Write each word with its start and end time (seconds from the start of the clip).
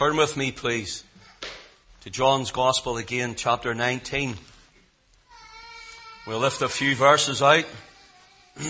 Turn 0.00 0.16
with 0.16 0.34
me, 0.34 0.50
please, 0.50 1.04
to 2.04 2.08
John's 2.08 2.52
Gospel 2.52 2.96
again, 2.96 3.34
chapter 3.34 3.74
19. 3.74 4.34
We'll 6.26 6.38
lift 6.38 6.62
a 6.62 6.70
few 6.70 6.96
verses 6.96 7.42
out. 7.42 7.66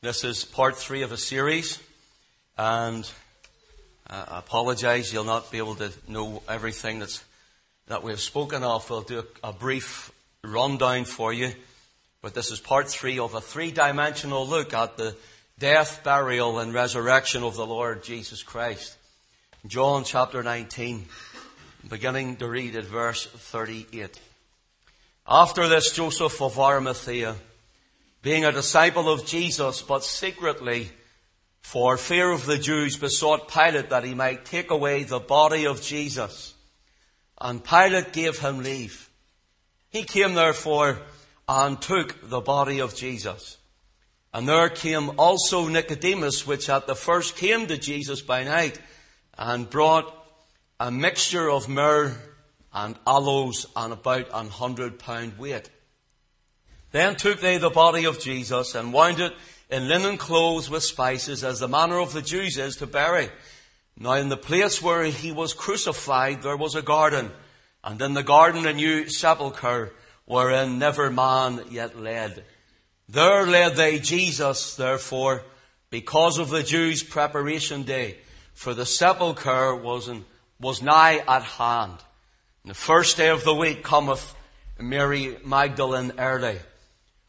this 0.00 0.24
is 0.24 0.44
part 0.44 0.74
three 0.74 1.02
of 1.02 1.12
a 1.12 1.16
series, 1.16 1.78
and 2.56 3.08
I 4.08 4.40
apologize, 4.40 5.12
you'll 5.12 5.22
not 5.22 5.52
be 5.52 5.58
able 5.58 5.76
to 5.76 5.92
know 6.08 6.42
everything 6.48 6.98
that's, 6.98 7.22
that 7.86 8.02
we've 8.02 8.18
spoken 8.18 8.64
of. 8.64 8.90
We'll 8.90 9.02
do 9.02 9.20
a, 9.20 9.50
a 9.50 9.52
brief 9.52 10.10
rundown 10.42 11.04
for 11.04 11.32
you, 11.32 11.52
but 12.22 12.34
this 12.34 12.50
is 12.50 12.58
part 12.58 12.88
three 12.88 13.20
of 13.20 13.34
a 13.34 13.40
three-dimensional 13.40 14.48
look 14.48 14.74
at 14.74 14.96
the 14.96 15.14
death, 15.60 16.02
burial, 16.02 16.58
and 16.58 16.74
resurrection 16.74 17.44
of 17.44 17.54
the 17.54 17.66
Lord 17.66 18.02
Jesus 18.02 18.42
Christ. 18.42 18.97
John 19.66 20.04
chapter 20.04 20.44
19, 20.44 21.04
beginning 21.88 22.36
to 22.36 22.48
read 22.48 22.76
at 22.76 22.84
verse 22.84 23.26
38. 23.26 24.20
After 25.26 25.66
this, 25.66 25.90
Joseph 25.90 26.40
of 26.40 26.60
Arimathea, 26.60 27.34
being 28.22 28.44
a 28.44 28.52
disciple 28.52 29.12
of 29.12 29.26
Jesus, 29.26 29.82
but 29.82 30.04
secretly, 30.04 30.90
for 31.60 31.96
fear 31.96 32.30
of 32.30 32.46
the 32.46 32.56
Jews, 32.56 32.96
besought 32.96 33.50
Pilate 33.50 33.90
that 33.90 34.04
he 34.04 34.14
might 34.14 34.44
take 34.44 34.70
away 34.70 35.02
the 35.02 35.18
body 35.18 35.66
of 35.66 35.82
Jesus. 35.82 36.54
And 37.40 37.62
Pilate 37.62 38.12
gave 38.12 38.38
him 38.38 38.62
leave. 38.62 39.10
He 39.90 40.04
came 40.04 40.34
therefore 40.34 41.00
and 41.48 41.82
took 41.82 42.30
the 42.30 42.40
body 42.40 42.78
of 42.78 42.94
Jesus. 42.94 43.58
And 44.32 44.48
there 44.48 44.68
came 44.68 45.18
also 45.18 45.66
Nicodemus, 45.66 46.46
which 46.46 46.70
at 46.70 46.86
the 46.86 46.94
first 46.94 47.36
came 47.36 47.66
to 47.66 47.76
Jesus 47.76 48.20
by 48.20 48.44
night 48.44 48.78
and 49.38 49.70
brought 49.70 50.12
a 50.80 50.90
mixture 50.90 51.48
of 51.48 51.68
myrrh 51.68 52.16
and 52.72 52.96
aloes 53.06 53.66
and 53.76 53.92
about 53.92 54.28
an 54.34 54.48
hundred 54.48 54.98
pound 54.98 55.38
weight. 55.38 55.70
Then 56.90 57.16
took 57.16 57.40
they 57.40 57.58
the 57.58 57.70
body 57.70 58.04
of 58.04 58.20
Jesus 58.20 58.74
and 58.74 58.92
wound 58.92 59.20
it 59.20 59.34
in 59.70 59.88
linen 59.88 60.16
clothes 60.16 60.68
with 60.68 60.82
spices 60.82 61.44
as 61.44 61.60
the 61.60 61.68
manner 61.68 61.98
of 61.98 62.12
the 62.12 62.22
Jews 62.22 62.58
is 62.58 62.76
to 62.76 62.86
bury. 62.86 63.28
Now 63.98 64.14
in 64.14 64.28
the 64.28 64.36
place 64.36 64.82
where 64.82 65.04
he 65.04 65.32
was 65.32 65.54
crucified 65.54 66.42
there 66.42 66.56
was 66.56 66.74
a 66.74 66.82
garden 66.82 67.30
and 67.84 68.00
in 68.00 68.14
the 68.14 68.22
garden 68.22 68.66
a 68.66 68.72
new 68.72 69.08
sepulchre 69.08 69.92
wherein 70.24 70.78
never 70.78 71.10
man 71.10 71.62
yet 71.70 71.98
led. 71.98 72.44
There 73.08 73.46
led 73.46 73.76
they 73.76 73.98
Jesus 73.98 74.76
therefore 74.76 75.42
because 75.90 76.38
of 76.38 76.50
the 76.50 76.62
Jews 76.62 77.02
preparation 77.02 77.82
day 77.84 78.18
for 78.58 78.74
the 78.74 78.84
sepulchre 78.84 79.72
was, 79.76 80.08
in, 80.08 80.24
was 80.60 80.82
nigh 80.82 81.22
at 81.28 81.44
hand. 81.44 81.92
And 82.64 82.70
the 82.70 82.74
first 82.74 83.16
day 83.16 83.28
of 83.28 83.44
the 83.44 83.54
week 83.54 83.84
cometh 83.84 84.34
Mary 84.80 85.36
Magdalene 85.44 86.14
early, 86.18 86.58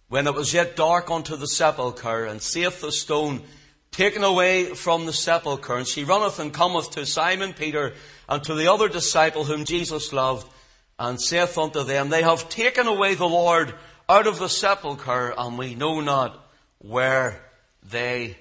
when 0.08 0.26
it 0.26 0.34
was 0.34 0.56
yet 0.56 0.76
dark 0.76 1.12
unto 1.12 1.36
the 1.36 1.46
sepulchre, 1.46 2.26
and 2.26 2.42
seeth 2.42 2.82
the 2.82 2.92
stone 2.92 3.44
taken 3.92 4.24
away 4.24 4.74
from 4.74 5.06
the 5.06 5.14
sepulchre. 5.14 5.78
And 5.78 5.88
she 5.88 6.04
runneth 6.04 6.40
and 6.40 6.52
cometh 6.52 6.90
to 6.92 7.06
Simon 7.06 7.54
Peter 7.54 7.94
and 8.28 8.44
to 8.46 8.56
the 8.56 8.74
other 8.74 8.90
disciple 8.90 9.44
whom 9.44 9.66
Jesus 9.66 10.12
loved, 10.12 10.52
and 10.98 11.22
saith 11.22 11.60
unto 11.60 11.84
them, 11.84 12.10
They 12.10 12.24
have 12.24 12.50
taken 12.50 12.88
away 12.88 13.14
the 13.14 13.30
Lord 13.30 13.76
out 14.10 14.26
of 14.26 14.40
the 14.40 14.50
sepulchre, 14.50 15.36
and 15.38 15.60
we 15.60 15.76
know 15.76 16.02
not 16.02 16.44
where 16.80 17.40
they 17.84 18.36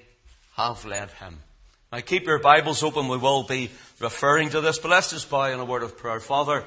have 0.55 0.85
led 0.85 1.11
him. 1.11 1.43
Now 1.91 2.01
keep 2.01 2.27
your 2.27 2.37
Bibles 2.37 2.83
open. 2.83 3.07
We 3.07 3.17
will 3.17 3.41
be 3.41 3.71
referring 3.99 4.51
to 4.51 4.61
this, 4.61 4.77
but 4.77 4.91
let's 4.91 5.09
just 5.09 5.27
bow 5.27 5.45
in 5.45 5.59
a 5.59 5.65
word 5.65 5.81
of 5.81 5.97
prayer. 5.97 6.19
Father, 6.19 6.63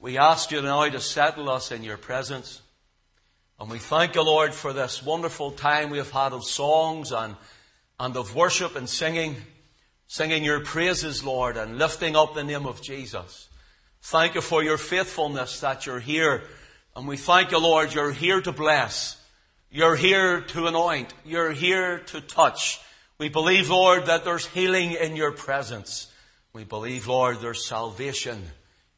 we 0.00 0.16
ask 0.16 0.50
you 0.50 0.62
now 0.62 0.88
to 0.88 1.00
settle 1.00 1.50
us 1.50 1.70
in 1.70 1.82
your 1.82 1.98
presence. 1.98 2.62
And 3.60 3.70
we 3.70 3.78
thank 3.78 4.14
you, 4.14 4.22
Lord, 4.22 4.54
for 4.54 4.72
this 4.72 5.02
wonderful 5.02 5.50
time 5.50 5.90
we 5.90 5.98
have 5.98 6.10
had 6.10 6.32
of 6.32 6.44
songs 6.44 7.12
and, 7.12 7.36
and 8.00 8.16
of 8.16 8.34
worship 8.34 8.74
and 8.74 8.88
singing, 8.88 9.36
singing 10.06 10.42
your 10.42 10.60
praises, 10.60 11.22
Lord, 11.22 11.58
and 11.58 11.76
lifting 11.76 12.16
up 12.16 12.34
the 12.34 12.42
name 12.42 12.64
of 12.64 12.80
Jesus. 12.80 13.50
Thank 14.00 14.34
you 14.34 14.40
for 14.40 14.62
your 14.62 14.78
faithfulness 14.78 15.60
that 15.60 15.84
you're 15.84 16.00
here. 16.00 16.42
And 16.96 17.06
we 17.06 17.18
thank 17.18 17.50
you, 17.50 17.58
Lord, 17.58 17.92
you're 17.92 18.12
here 18.12 18.40
to 18.40 18.52
bless. 18.52 19.22
You're 19.70 19.96
here 19.96 20.40
to 20.40 20.68
anoint. 20.68 21.12
You're 21.22 21.52
here 21.52 21.98
to 21.98 22.22
touch. 22.22 22.80
We 23.18 23.28
believe, 23.28 23.70
Lord, 23.70 24.06
that 24.06 24.24
there's 24.24 24.46
healing 24.46 24.92
in 24.92 25.14
your 25.14 25.30
presence. 25.30 26.10
We 26.52 26.64
believe, 26.64 27.06
Lord, 27.06 27.40
there's 27.40 27.64
salvation 27.64 28.42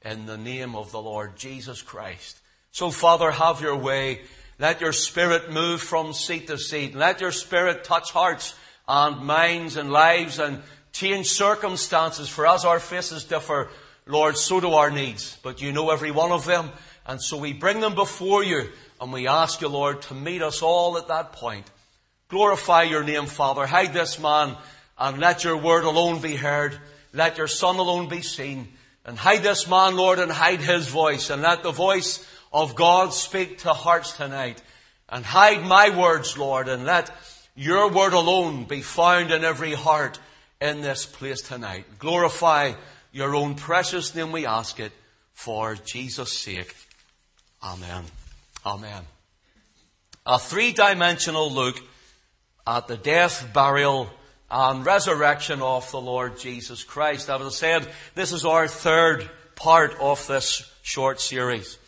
in 0.02 0.24
the 0.24 0.38
name 0.38 0.74
of 0.74 0.90
the 0.90 1.02
Lord 1.02 1.36
Jesus 1.36 1.82
Christ. 1.82 2.40
So, 2.70 2.90
Father, 2.90 3.30
have 3.30 3.60
your 3.60 3.76
way. 3.76 4.22
Let 4.58 4.80
your 4.80 4.92
Spirit 4.92 5.52
move 5.52 5.82
from 5.82 6.14
seat 6.14 6.46
to 6.46 6.56
seat. 6.56 6.94
Let 6.94 7.20
your 7.20 7.32
Spirit 7.32 7.84
touch 7.84 8.10
hearts 8.10 8.54
and 8.88 9.24
minds 9.26 9.76
and 9.76 9.90
lives 9.90 10.38
and 10.38 10.62
change 10.92 11.26
circumstances. 11.26 12.28
For 12.28 12.46
as 12.46 12.64
our 12.64 12.80
faces 12.80 13.24
differ, 13.24 13.68
Lord, 14.06 14.38
so 14.38 14.60
do 14.60 14.72
our 14.72 14.90
needs. 14.90 15.38
But 15.42 15.60
you 15.60 15.72
know 15.72 15.90
every 15.90 16.10
one 16.10 16.32
of 16.32 16.46
them. 16.46 16.70
And 17.04 17.20
so 17.20 17.36
we 17.36 17.52
bring 17.52 17.80
them 17.80 17.94
before 17.94 18.42
you 18.42 18.70
and 18.98 19.12
we 19.12 19.28
ask 19.28 19.60
you, 19.60 19.68
Lord, 19.68 20.00
to 20.02 20.14
meet 20.14 20.40
us 20.40 20.62
all 20.62 20.96
at 20.96 21.08
that 21.08 21.32
point. 21.32 21.70
Glorify 22.28 22.82
your 22.84 23.04
name, 23.04 23.26
Father. 23.26 23.66
Hide 23.66 23.92
this 23.92 24.18
man 24.18 24.56
and 24.98 25.18
let 25.18 25.44
your 25.44 25.56
word 25.56 25.84
alone 25.84 26.20
be 26.20 26.36
heard. 26.36 26.78
Let 27.12 27.38
your 27.38 27.46
son 27.46 27.76
alone 27.76 28.08
be 28.08 28.22
seen. 28.22 28.68
And 29.04 29.16
hide 29.16 29.42
this 29.42 29.68
man, 29.68 29.96
Lord, 29.96 30.18
and 30.18 30.32
hide 30.32 30.60
his 30.60 30.88
voice. 30.88 31.30
And 31.30 31.42
let 31.42 31.62
the 31.62 31.70
voice 31.70 32.26
of 32.52 32.74
God 32.74 33.12
speak 33.12 33.58
to 33.58 33.72
hearts 33.72 34.16
tonight. 34.16 34.60
And 35.08 35.24
hide 35.24 35.64
my 35.64 35.96
words, 35.96 36.36
Lord, 36.36 36.66
and 36.68 36.84
let 36.84 37.10
your 37.54 37.90
word 37.90 38.12
alone 38.12 38.64
be 38.64 38.82
found 38.82 39.30
in 39.30 39.44
every 39.44 39.74
heart 39.74 40.18
in 40.60 40.80
this 40.80 41.06
place 41.06 41.42
tonight. 41.42 41.84
Glorify 41.98 42.72
your 43.12 43.36
own 43.36 43.54
precious 43.54 44.14
name, 44.14 44.32
we 44.32 44.46
ask 44.46 44.80
it, 44.80 44.92
for 45.32 45.76
Jesus' 45.76 46.36
sake. 46.36 46.74
Amen. 47.62 48.04
Amen. 48.64 49.04
A 50.26 50.38
three-dimensional 50.38 51.52
look 51.52 51.78
at 52.66 52.88
the 52.88 52.96
death, 52.96 53.48
burial, 53.52 54.08
and 54.50 54.84
resurrection 54.84 55.62
of 55.62 55.90
the 55.90 56.00
Lord 56.00 56.38
Jesus 56.38 56.82
Christ. 56.84 57.30
As 57.30 57.40
I 57.40 57.48
said, 57.50 57.88
this 58.14 58.32
is 58.32 58.44
our 58.44 58.68
third 58.68 59.28
part 59.54 59.96
of 60.00 60.26
this 60.26 60.70
short 60.82 61.20
series. 61.20 61.78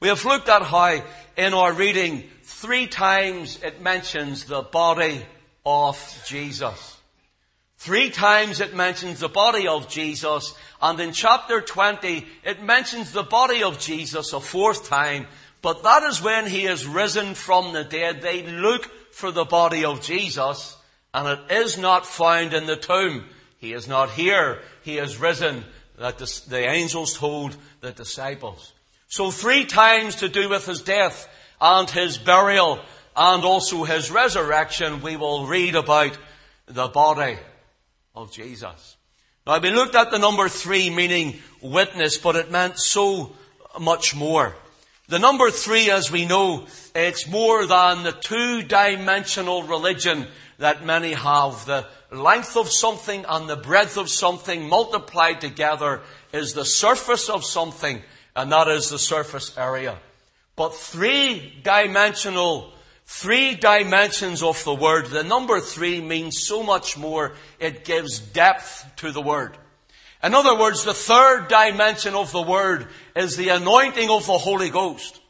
We 0.00 0.08
have 0.08 0.24
looked 0.24 0.48
at 0.48 0.62
how 0.62 1.02
in 1.36 1.54
our 1.54 1.72
reading 1.72 2.24
three 2.42 2.86
times 2.86 3.58
it 3.62 3.82
mentions 3.82 4.44
the 4.44 4.62
body 4.62 5.24
of 5.66 6.22
Jesus. 6.26 6.96
Three 7.78 8.10
times 8.10 8.60
it 8.60 8.74
mentions 8.74 9.20
the 9.20 9.28
body 9.28 9.68
of 9.68 9.88
Jesus, 9.88 10.54
and 10.82 10.98
in 10.98 11.12
chapter 11.12 11.60
20 11.60 12.26
it 12.44 12.62
mentions 12.62 13.12
the 13.12 13.22
body 13.22 13.62
of 13.62 13.78
Jesus 13.78 14.32
a 14.32 14.40
fourth 14.40 14.88
time, 14.88 15.26
but 15.62 15.84
that 15.84 16.02
is 16.04 16.20
when 16.20 16.46
he 16.46 16.64
is 16.66 16.86
risen 16.86 17.34
from 17.34 17.72
the 17.72 17.84
dead. 17.84 18.20
They 18.20 18.44
look 18.44 18.90
for 19.18 19.32
the 19.32 19.44
body 19.44 19.84
of 19.84 20.00
Jesus, 20.00 20.76
and 21.12 21.26
it 21.26 21.50
is 21.50 21.76
not 21.76 22.06
found 22.06 22.54
in 22.54 22.66
the 22.66 22.76
tomb. 22.76 23.24
He 23.58 23.72
is 23.72 23.88
not 23.88 24.10
here. 24.10 24.60
He 24.84 24.98
is 24.98 25.18
risen, 25.18 25.64
that 25.98 26.18
the, 26.18 26.42
the 26.48 26.68
angels 26.68 27.18
told 27.18 27.56
the 27.80 27.90
disciples. 27.90 28.72
So 29.08 29.32
three 29.32 29.64
times 29.64 30.16
to 30.16 30.28
do 30.28 30.48
with 30.48 30.66
his 30.66 30.82
death 30.82 31.28
and 31.60 31.90
his 31.90 32.16
burial 32.16 32.78
and 33.16 33.42
also 33.42 33.82
his 33.82 34.08
resurrection, 34.12 35.02
we 35.02 35.16
will 35.16 35.46
read 35.46 35.74
about 35.74 36.16
the 36.66 36.86
body 36.86 37.38
of 38.14 38.30
Jesus. 38.30 38.96
Now 39.44 39.58
we 39.58 39.70
looked 39.72 39.96
at 39.96 40.12
the 40.12 40.18
number 40.18 40.48
three 40.48 40.90
meaning 40.90 41.40
witness, 41.60 42.18
but 42.18 42.36
it 42.36 42.52
meant 42.52 42.78
so 42.78 43.32
much 43.80 44.14
more. 44.14 44.54
The 45.08 45.18
number 45.18 45.50
three, 45.50 45.90
as 45.90 46.12
we 46.12 46.26
know, 46.26 46.66
it's 46.94 47.26
more 47.26 47.64
than 47.64 48.02
the 48.02 48.12
two-dimensional 48.12 49.62
religion 49.62 50.26
that 50.58 50.84
many 50.84 51.14
have. 51.14 51.64
The 51.64 51.86
length 52.12 52.58
of 52.58 52.68
something 52.68 53.24
and 53.26 53.48
the 53.48 53.56
breadth 53.56 53.96
of 53.96 54.10
something 54.10 54.68
multiplied 54.68 55.40
together 55.40 56.02
is 56.30 56.52
the 56.52 56.66
surface 56.66 57.30
of 57.30 57.42
something, 57.42 58.02
and 58.36 58.52
that 58.52 58.68
is 58.68 58.90
the 58.90 58.98
surface 58.98 59.56
area. 59.56 59.96
But 60.56 60.74
three-dimensional, 60.74 62.74
three 63.06 63.54
dimensions 63.54 64.42
of 64.42 64.62
the 64.64 64.74
word, 64.74 65.06
the 65.06 65.24
number 65.24 65.58
three 65.60 66.02
means 66.02 66.42
so 66.42 66.62
much 66.62 66.98
more. 66.98 67.32
It 67.58 67.86
gives 67.86 68.18
depth 68.18 68.84
to 68.96 69.10
the 69.10 69.22
word. 69.22 69.56
In 70.22 70.34
other 70.34 70.58
words, 70.58 70.84
the 70.84 70.94
third 70.94 71.48
dimension 71.48 72.14
of 72.14 72.32
the 72.32 72.42
word 72.42 72.88
is 73.14 73.36
the 73.36 73.50
anointing 73.50 74.10
of 74.10 74.26
the 74.26 74.38
Holy 74.38 74.68
Ghost. 74.68 75.20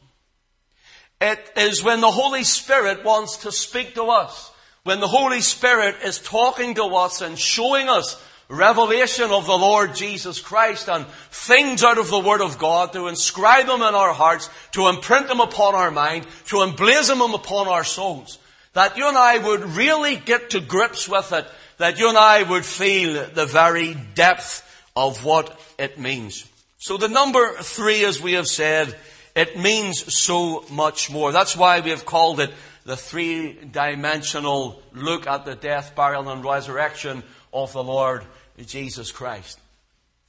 It 1.20 1.40
is 1.56 1.82
when 1.82 2.00
the 2.00 2.10
Holy 2.10 2.44
Spirit 2.44 3.04
wants 3.04 3.38
to 3.38 3.52
speak 3.52 3.94
to 3.94 4.04
us. 4.04 4.50
When 4.84 5.00
the 5.00 5.08
Holy 5.08 5.40
Spirit 5.40 5.96
is 6.04 6.18
talking 6.18 6.74
to 6.76 6.84
us 6.84 7.20
and 7.20 7.38
showing 7.38 7.88
us 7.88 8.22
revelation 8.48 9.30
of 9.30 9.44
the 9.44 9.58
Lord 9.58 9.94
Jesus 9.94 10.40
Christ 10.40 10.88
and 10.88 11.06
things 11.30 11.84
out 11.84 11.98
of 11.98 12.08
the 12.08 12.18
Word 12.18 12.40
of 12.40 12.58
God 12.58 12.94
to 12.94 13.08
inscribe 13.08 13.66
them 13.66 13.82
in 13.82 13.94
our 13.94 14.14
hearts, 14.14 14.48
to 14.72 14.88
imprint 14.88 15.28
them 15.28 15.40
upon 15.40 15.74
our 15.74 15.90
mind, 15.90 16.26
to 16.46 16.56
emblazon 16.56 17.18
them 17.18 17.34
upon 17.34 17.68
our 17.68 17.84
souls. 17.84 18.38
That 18.72 18.96
you 18.96 19.06
and 19.06 19.18
I 19.18 19.38
would 19.38 19.64
really 19.64 20.16
get 20.16 20.50
to 20.50 20.60
grips 20.60 21.08
with 21.08 21.32
it, 21.32 21.46
that 21.76 21.98
you 21.98 22.08
and 22.08 22.16
I 22.16 22.42
would 22.44 22.64
feel 22.64 23.26
the 23.26 23.44
very 23.44 23.94
depth 24.14 24.64
of 24.98 25.24
what 25.24 25.56
it 25.78 25.96
means. 25.96 26.44
So 26.78 26.96
the 26.96 27.06
number 27.08 27.54
three, 27.58 28.04
as 28.04 28.20
we 28.20 28.32
have 28.32 28.48
said, 28.48 28.96
it 29.36 29.56
means 29.56 30.12
so 30.12 30.64
much 30.72 31.08
more. 31.08 31.30
That's 31.30 31.56
why 31.56 31.78
we 31.78 31.90
have 31.90 32.04
called 32.04 32.40
it 32.40 32.50
the 32.84 32.96
three-dimensional 32.96 34.82
look 34.94 35.28
at 35.28 35.44
the 35.44 35.54
death, 35.54 35.94
burial, 35.94 36.28
and 36.28 36.44
resurrection 36.44 37.22
of 37.52 37.72
the 37.72 37.84
Lord 37.84 38.24
Jesus 38.66 39.12
Christ. 39.12 39.60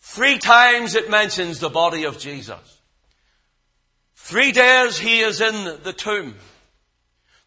Three 0.01 0.37
times 0.37 0.93
it 0.93 1.09
mentions 1.09 1.59
the 1.59 1.69
body 1.69 2.03
of 2.03 2.19
Jesus. 2.19 2.77
Three 4.15 4.51
days 4.51 4.99
he 4.99 5.21
is 5.21 5.41
in 5.41 5.81
the 5.81 5.93
tomb. 5.93 6.35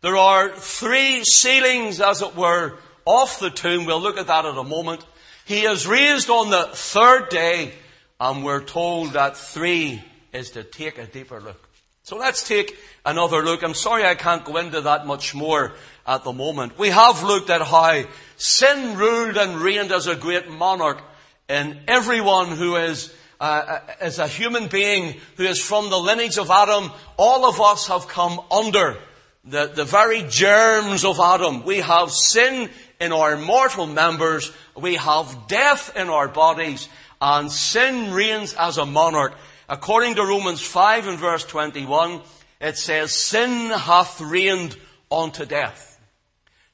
There 0.00 0.16
are 0.16 0.48
three 0.48 1.22
sealings, 1.22 2.00
as 2.00 2.20
it 2.20 2.34
were, 2.34 2.78
off 3.04 3.38
the 3.38 3.50
tomb. 3.50 3.84
We'll 3.84 4.00
look 4.00 4.19
at 4.19 4.26
that 4.26 4.44
in 4.44 4.56
a 4.56 4.64
moment. 4.64 5.06
He 5.44 5.62
is 5.62 5.87
raised 5.87 6.31
on 6.31 6.50
the 6.50 6.69
third 6.73 7.29
day, 7.29 7.73
and 8.21 8.44
we're 8.44 8.62
told 8.62 9.15
that 9.15 9.37
three 9.37 10.03
is 10.33 10.50
to 10.50 10.62
take 10.62 10.99
a 10.99 11.06
deeper 11.06 11.41
look. 11.41 11.69
So 12.05 12.17
let's 12.17 12.47
take 12.47 12.77
another 13.05 13.44
look. 13.44 13.62
I'm 13.62 13.75
sorry 13.75 14.05
I 14.05 14.15
can't 14.15 14.44
go 14.44 14.56
into 14.56 14.81
that 14.83 15.06
much 15.06 15.35
more 15.35 15.73
at 16.06 16.25
the 16.25 16.33
moment. 16.33 16.79
We 16.79 16.89
have 16.89 17.23
looked 17.23 17.50
at 17.50 17.62
how 17.62 18.03
sin 18.37 18.97
ruled 18.97 19.37
and 19.37 19.61
reigned 19.61 19.93
as 19.93 20.06
a 20.06 20.17
great 20.17 20.49
monarch 20.49 21.00
in 21.49 21.79
everyone 21.87 22.49
who 22.49 22.77
is 22.77 23.12
uh, 23.41 23.81
is 24.00 24.21
a 24.21 24.29
human 24.29 24.69
being 24.69 25.17
who 25.37 25.43
is 25.43 25.61
from 25.61 25.91
the 25.91 25.99
lineage 25.99 26.39
of 26.39 26.50
Adam. 26.50 26.93
All 27.17 27.44
of 27.44 27.61
us 27.61 27.89
have 27.89 28.06
come 28.06 28.41
under 28.53 28.97
the, 29.44 29.67
the 29.67 29.85
very 29.85 30.25
germs 30.29 31.05
of 31.05 31.19
Adam. 31.19 31.65
We 31.65 31.79
have 31.79 32.12
sin 32.12 32.71
in 33.02 33.12
our 33.12 33.37
mortal 33.37 33.87
members. 33.87 34.52
We 34.76 34.94
have 34.94 35.49
death 35.49 35.96
in 35.96 36.08
our 36.08 36.28
bodies. 36.28 36.88
And 37.20 37.50
sin 37.50 38.12
reigns 38.12 38.54
as 38.54 38.78
a 38.78 38.87
monarch. 38.87 39.34
According 39.69 40.14
to 40.14 40.22
Romans 40.22 40.60
5 40.62 41.08
and 41.08 41.19
verse 41.19 41.44
21, 41.44 42.20
it 42.60 42.78
says, 42.78 43.12
Sin 43.12 43.70
hath 43.70 44.20
reigned 44.20 44.76
unto 45.10 45.44
death. 45.44 46.00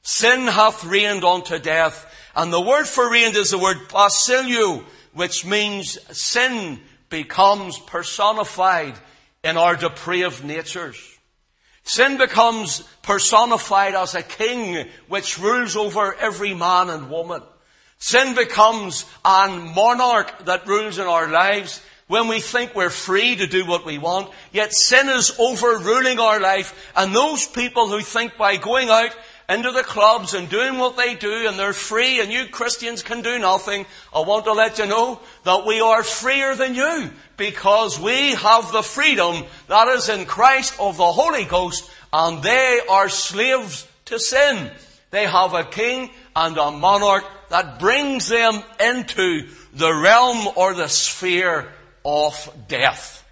Sin 0.03 0.47
hath 0.47 0.85
reigned 0.85 1.23
unto 1.23 1.57
death. 1.57 2.05
And 2.35 2.53
the 2.53 2.61
word 2.61 2.85
for 2.85 3.11
reigned 3.11 3.35
is 3.35 3.49
the 3.49 3.57
word 3.57 3.77
basilio, 3.91 4.83
which 5.13 5.45
means 5.45 5.97
sin 6.15 6.79
becomes 7.09 7.79
personified 7.79 8.93
in 9.43 9.57
our 9.57 9.75
depraved 9.75 10.45
natures. 10.45 11.18
Sin 11.89 12.19
becomes 12.19 12.83
personified 13.01 13.95
as 13.95 14.13
a 14.13 14.21
king 14.21 14.87
which 15.07 15.39
rules 15.39 15.75
over 15.75 16.13
every 16.13 16.53
man 16.53 16.87
and 16.91 17.09
woman. 17.09 17.41
Sin 17.97 18.35
becomes 18.35 19.07
an 19.25 19.73
monarch 19.73 20.45
that 20.45 20.67
rules 20.67 20.99
in 20.99 21.07
our 21.07 21.27
lives 21.27 21.81
when 22.05 22.27
we 22.27 22.41
think 22.41 22.75
we're 22.75 22.91
free 22.91 23.35
to 23.37 23.47
do 23.47 23.65
what 23.65 23.87
we 23.87 23.97
want, 23.97 24.31
yet 24.51 24.71
sin 24.71 25.09
is 25.09 25.35
overruling 25.39 26.19
our 26.19 26.39
life, 26.39 26.91
and 26.95 27.15
those 27.15 27.47
people 27.47 27.87
who 27.87 28.01
think 28.01 28.37
by 28.37 28.57
going 28.57 28.89
out 28.89 29.17
into 29.49 29.71
the 29.71 29.83
clubs 29.83 30.35
and 30.35 30.47
doing 30.47 30.77
what 30.77 30.95
they 30.95 31.15
do 31.15 31.47
and 31.47 31.57
they're 31.57 31.73
free 31.73 32.21
and 32.21 32.31
you 32.31 32.45
Christians 32.45 33.01
can 33.01 33.23
do 33.23 33.39
nothing, 33.39 33.87
I 34.13 34.21
want 34.21 34.45
to 34.45 34.53
let 34.53 34.77
you 34.77 34.85
know 34.85 35.19
that 35.43 35.65
we 35.65 35.81
are 35.81 36.03
freer 36.03 36.55
than 36.55 36.75
you 36.75 37.09
because 37.35 37.99
we 37.99 38.35
have 38.35 38.71
the 38.71 38.83
freedom 38.83 39.43
that 39.67 39.87
is 39.87 40.07
in 40.07 40.25
Christ 40.25 40.79
of 40.79 40.97
the 40.97 41.11
Holy 41.11 41.45
Ghost 41.45 41.89
and 42.13 42.43
they 42.43 42.79
are 42.87 43.09
slaves 43.09 43.87
to 44.05 44.19
sin. 44.19 44.71
They 45.09 45.25
have 45.25 45.55
a 45.55 45.63
king 45.63 46.11
and 46.35 46.55
a 46.55 46.69
monarch 46.69 47.25
that 47.49 47.79
brings 47.79 48.29
them 48.29 48.61
into 48.79 49.47
the 49.73 49.91
realm 49.91 50.47
or 50.55 50.75
the 50.75 50.87
sphere 50.87 51.67
of 52.05 52.53
death. 52.67 53.25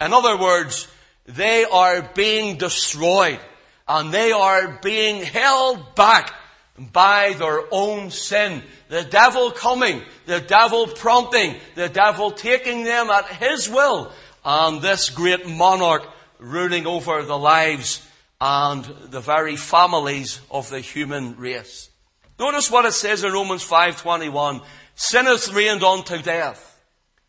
In 0.00 0.12
other 0.12 0.38
words, 0.38 0.86
they 1.26 1.64
are 1.64 2.02
being 2.14 2.58
destroyed 2.58 3.40
and 3.86 4.12
they 4.12 4.32
are 4.32 4.78
being 4.82 5.22
held 5.22 5.94
back 5.94 6.32
by 6.78 7.34
their 7.34 7.62
own 7.70 8.10
sin. 8.10 8.62
The 8.88 9.04
devil 9.04 9.50
coming, 9.50 10.02
the 10.26 10.40
devil 10.40 10.86
prompting, 10.86 11.56
the 11.74 11.88
devil 11.88 12.30
taking 12.30 12.84
them 12.84 13.10
at 13.10 13.26
his 13.26 13.68
will, 13.68 14.12
and 14.44 14.82
this 14.82 15.10
great 15.10 15.48
monarch 15.48 16.06
ruling 16.38 16.86
over 16.86 17.22
the 17.22 17.38
lives 17.38 18.06
and 18.40 18.84
the 19.10 19.20
very 19.20 19.56
families 19.56 20.40
of 20.50 20.68
the 20.70 20.80
human 20.80 21.36
race. 21.36 21.90
Notice 22.38 22.70
what 22.70 22.84
it 22.84 22.92
says 22.92 23.22
in 23.22 23.32
Romans 23.32 23.62
5:21, 23.62 24.60
sin 24.94 25.26
hath 25.26 25.52
reigned 25.52 25.84
unto 25.84 26.20
death. 26.20 26.78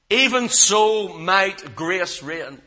Even 0.09 0.49
so 0.49 1.09
might 1.09 1.75
grace 1.75 2.21
reign. 2.21 2.61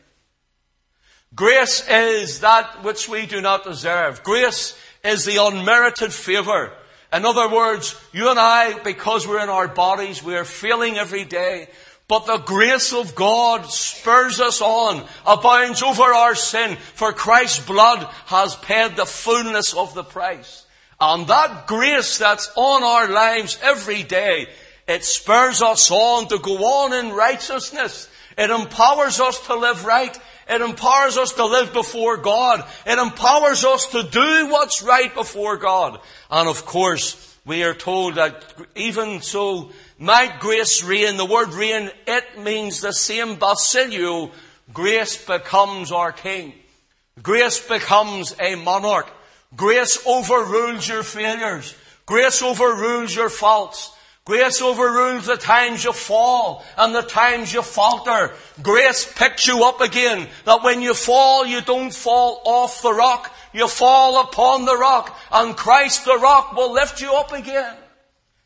Grace 1.35 1.87
is 1.87 2.39
that 2.39 2.83
which 2.83 3.07
we 3.07 3.25
do 3.25 3.39
not 3.39 3.63
deserve. 3.63 4.23
Grace 4.23 4.77
is 5.03 5.25
the 5.25 5.37
unmerited 5.37 6.11
favor. 6.11 6.71
In 7.13 7.25
other 7.25 7.49
words, 7.49 7.99
you 8.11 8.29
and 8.29 8.39
I, 8.39 8.79
because 8.79 9.27
we're 9.27 9.41
in 9.41 9.49
our 9.49 9.67
bodies, 9.67 10.23
we 10.23 10.35
are 10.35 10.45
failing 10.45 10.97
every 10.97 11.25
day. 11.25 11.69
But 12.07 12.25
the 12.25 12.37
grace 12.37 12.91
of 12.91 13.13
God 13.13 13.65
spurs 13.67 14.39
us 14.39 14.61
on, 14.61 15.05
abounds 15.27 15.83
over 15.83 16.03
our 16.03 16.33
sin, 16.33 16.75
for 16.75 17.13
Christ's 17.13 17.65
blood 17.65 18.07
has 18.25 18.55
paid 18.55 18.95
the 18.95 19.05
fullness 19.05 19.75
of 19.75 19.93
the 19.93 20.03
price. 20.03 20.65
And 20.99 21.27
that 21.27 21.67
grace 21.67 22.17
that's 22.17 22.51
on 22.55 22.83
our 22.83 23.09
lives 23.09 23.59
every 23.61 24.01
day, 24.01 24.47
it 24.87 25.05
spurs 25.05 25.61
us 25.61 25.91
on 25.91 26.27
to 26.29 26.39
go 26.39 26.57
on 26.57 26.93
in 26.93 27.13
righteousness. 27.13 28.09
It 28.37 28.49
empowers 28.49 29.19
us 29.19 29.45
to 29.45 29.55
live 29.55 29.85
right. 29.85 30.17
It 30.49 30.61
empowers 30.61 31.17
us 31.17 31.33
to 31.33 31.45
live 31.45 31.73
before 31.73 32.17
God. 32.17 32.67
It 32.85 32.97
empowers 32.97 33.63
us 33.63 33.85
to 33.87 34.01
do 34.03 34.47
what's 34.49 34.81
right 34.81 35.13
before 35.13 35.57
God. 35.57 35.99
And 36.31 36.49
of 36.49 36.65
course, 36.65 37.37
we 37.45 37.63
are 37.63 37.75
told 37.75 38.15
that 38.15 38.43
even 38.75 39.21
so, 39.21 39.71
might 39.99 40.39
grace 40.39 40.83
reign. 40.83 41.17
The 41.17 41.25
word 41.25 41.53
reign, 41.53 41.91
it 42.07 42.39
means 42.39 42.81
the 42.81 42.93
same 42.93 43.35
basilio. 43.35 44.31
Grace 44.73 45.23
becomes 45.23 45.91
our 45.91 46.11
king. 46.11 46.53
Grace 47.21 47.59
becomes 47.65 48.35
a 48.39 48.55
monarch. 48.55 49.09
Grace 49.55 50.01
overrules 50.05 50.87
your 50.87 51.03
failures. 51.03 51.75
Grace 52.05 52.41
overrules 52.41 53.15
your 53.15 53.29
faults. 53.29 53.91
Grace 54.29 54.61
overrules 54.61 55.25
the 55.25 55.37
times 55.37 55.83
you 55.83 55.91
fall 55.91 56.63
and 56.77 56.93
the 56.93 57.01
times 57.01 57.51
you 57.51 57.63
falter. 57.63 58.31
Grace 58.61 59.11
picks 59.11 59.47
you 59.47 59.63
up 59.63 59.81
again. 59.81 60.27
That 60.45 60.61
when 60.61 60.83
you 60.83 60.93
fall, 60.93 61.47
you 61.47 61.61
don't 61.61 61.91
fall 61.91 62.39
off 62.45 62.83
the 62.83 62.93
rock. 62.93 63.35
You 63.53 63.67
fall 63.67 64.21
upon 64.21 64.65
the 64.65 64.77
rock. 64.77 65.17
And 65.31 65.57
Christ 65.57 66.05
the 66.05 66.19
rock 66.19 66.55
will 66.55 66.71
lift 66.71 67.01
you 67.01 67.11
up 67.11 67.31
again. 67.31 67.75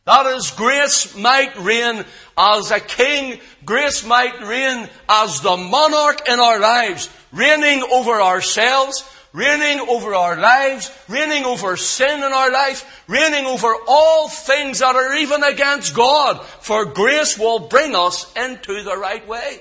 That 0.06 0.26
is, 0.28 0.52
grace 0.52 1.18
might 1.18 1.60
reign 1.60 2.06
as 2.38 2.72
a 2.72 2.80
king. 2.80 3.42
Grace 3.66 4.06
might 4.06 4.40
reign 4.40 4.88
as 5.10 5.42
the 5.42 5.58
monarch 5.58 6.30
in 6.30 6.40
our 6.40 6.62
lives, 6.62 7.10
reigning 7.34 7.84
over 7.92 8.22
ourselves, 8.22 9.04
reigning 9.34 9.80
over 9.90 10.14
our 10.14 10.40
lives, 10.40 10.92
reigning 11.10 11.44
over 11.44 11.76
sin 11.76 12.18
in 12.18 12.32
our 12.32 12.52
life, 12.52 13.04
reigning 13.08 13.46
over 13.46 13.76
all 13.88 14.30
things 14.30 14.80
that 14.80 14.96
are 14.96 15.16
even 15.16 15.44
against 15.44 15.96
God, 15.96 16.44
for 16.62 16.86
grace 16.86 17.38
will 17.38 17.60
bring 17.60 17.96
us 17.96 18.32
into 18.36 18.84
the 18.84 18.96
right 18.96 19.28
way. 19.28 19.60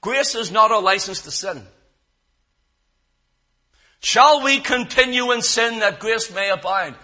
Grace 0.00 0.34
is 0.34 0.50
not 0.50 0.70
a 0.70 0.78
license 0.78 1.22
to 1.22 1.30
sin. 1.30 1.62
Shall 4.00 4.42
we 4.42 4.60
continue 4.60 5.32
in 5.32 5.40
sin 5.40 5.78
that 5.78 6.00
grace 6.00 6.34
may 6.34 6.50
abound? 6.50 6.96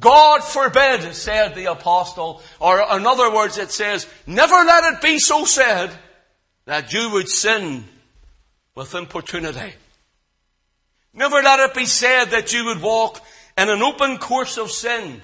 God 0.00 0.42
forbid, 0.42 1.14
said 1.14 1.54
the 1.54 1.66
apostle, 1.66 2.42
or 2.58 2.80
in 2.96 3.06
other 3.06 3.32
words 3.32 3.58
it 3.58 3.70
says, 3.70 4.08
never 4.26 4.54
let 4.54 4.94
it 4.94 5.02
be 5.02 5.18
so 5.18 5.44
said 5.44 5.90
that 6.64 6.92
you 6.92 7.10
would 7.10 7.28
sin 7.28 7.84
with 8.74 8.94
importunity. 8.94 9.74
Never 11.18 11.42
let 11.42 11.58
it 11.58 11.74
be 11.74 11.84
said 11.84 12.26
that 12.26 12.52
you 12.52 12.66
would 12.66 12.80
walk 12.80 13.20
in 13.56 13.68
an 13.68 13.82
open 13.82 14.18
course 14.18 14.56
of 14.56 14.70
sin, 14.70 15.20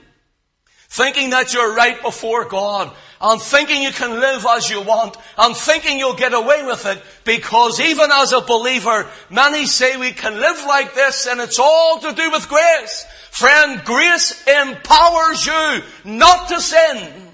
thinking 0.89 1.31
that 1.31 1.55
you're 1.55 1.73
right 1.73 2.03
before 2.03 2.47
God, 2.49 2.93
and 3.21 3.41
thinking 3.41 3.81
you 3.81 3.93
can 3.93 4.19
live 4.19 4.45
as 4.45 4.69
you 4.69 4.83
want, 4.83 5.17
and 5.39 5.57
thinking 5.57 6.01
you'll 6.01 6.17
get 6.17 6.35
away 6.35 6.65
with 6.65 6.85
it, 6.85 7.01
because 7.23 7.79
even 7.79 8.11
as 8.13 8.33
a 8.33 8.41
believer, 8.41 9.07
many 9.31 9.67
say 9.67 9.97
we 9.97 10.11
can 10.11 10.35
live 10.35 10.67
like 10.67 10.97
this, 10.97 11.29
and 11.29 11.41
it's 11.41 11.61
all 11.61 12.01
to 12.01 12.13
do 12.13 12.29
with 12.33 12.49
grace. 12.49 13.07
Friend, 13.31 13.81
grace 13.85 14.45
empowers 14.49 15.47
you 15.47 15.83
not 16.05 16.49
to 16.49 16.61
sin. 16.61 17.34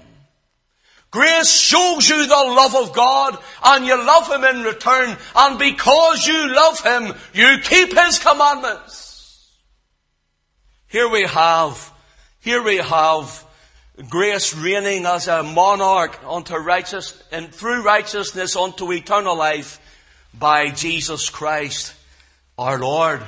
Grace 1.11 1.51
shows 1.51 2.07
you 2.07 2.25
the 2.25 2.33
love 2.33 2.73
of 2.73 2.93
God 2.93 3.37
and 3.65 3.85
you 3.85 3.97
love 3.97 4.31
Him 4.31 4.45
in 4.45 4.63
return. 4.63 5.17
And 5.35 5.59
because 5.59 6.25
you 6.25 6.55
love 6.55 6.79
Him, 6.79 7.13
you 7.33 7.57
keep 7.61 7.93
His 7.93 8.17
commandments. 8.17 9.51
Here 10.87 11.09
we 11.09 11.23
have, 11.23 11.91
here 12.39 12.63
we 12.63 12.77
have 12.77 13.45
grace 14.09 14.55
reigning 14.55 15.05
as 15.05 15.27
a 15.27 15.43
monarch 15.43 16.19
unto 16.25 16.55
righteous 16.55 17.21
and 17.31 17.53
through 17.53 17.83
righteousness 17.83 18.55
unto 18.55 18.91
eternal 18.91 19.37
life 19.37 19.79
by 20.33 20.69
Jesus 20.69 21.29
Christ 21.29 21.93
our 22.57 22.79
Lord. 22.79 23.21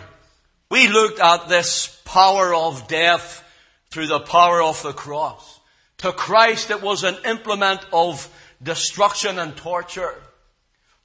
We 0.69 0.87
looked 0.87 1.19
at 1.19 1.49
this 1.49 2.01
power 2.05 2.53
of 2.53 2.87
death 2.87 3.43
through 3.91 4.07
the 4.07 4.19
power 4.19 4.61
of 4.61 4.81
the 4.83 4.93
cross. 4.93 5.59
To 6.03 6.11
Christ 6.11 6.69
it 6.69 6.81
was 6.81 7.05
an 7.05 7.15
implement 7.23 7.79
of 7.93 8.27
destruction 8.61 9.39
and 9.39 9.55
torture. 9.55 10.13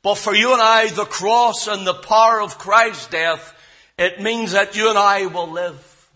But 0.02 0.16
for 0.16 0.34
you 0.34 0.52
and 0.52 0.60
I, 0.60 0.88
the 0.88 1.04
cross 1.04 1.68
and 1.68 1.86
the 1.86 1.94
power 1.94 2.42
of 2.42 2.58
Christ's 2.58 3.06
death, 3.06 3.54
it 3.96 4.20
means 4.20 4.50
that 4.52 4.74
you 4.74 4.88
and 4.88 4.98
I 4.98 5.26
will 5.26 5.52
live. 5.52 6.10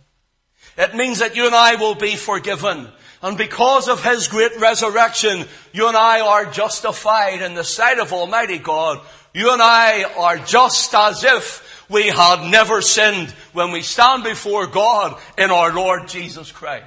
It 0.76 0.96
means 0.96 1.20
that 1.20 1.36
you 1.36 1.46
and 1.46 1.54
I 1.54 1.76
will 1.76 1.94
be 1.94 2.16
forgiven. 2.16 2.88
And 3.22 3.38
because 3.38 3.86
of 3.86 4.02
His 4.02 4.26
great 4.26 4.58
resurrection, 4.58 5.46
you 5.72 5.86
and 5.86 5.96
I 5.96 6.18
are 6.18 6.50
justified 6.50 7.40
in 7.40 7.54
the 7.54 7.62
sight 7.62 8.00
of 8.00 8.12
Almighty 8.12 8.58
God. 8.58 8.98
You 9.32 9.52
and 9.52 9.62
I 9.62 10.12
are 10.18 10.38
just 10.38 10.92
as 10.92 11.22
if 11.22 11.88
we 11.88 12.08
had 12.08 12.50
never 12.50 12.82
sinned 12.82 13.30
when 13.52 13.70
we 13.70 13.82
stand 13.82 14.24
before 14.24 14.66
God 14.66 15.20
in 15.38 15.52
our 15.52 15.72
Lord 15.72 16.08
Jesus 16.08 16.50
Christ. 16.50 16.86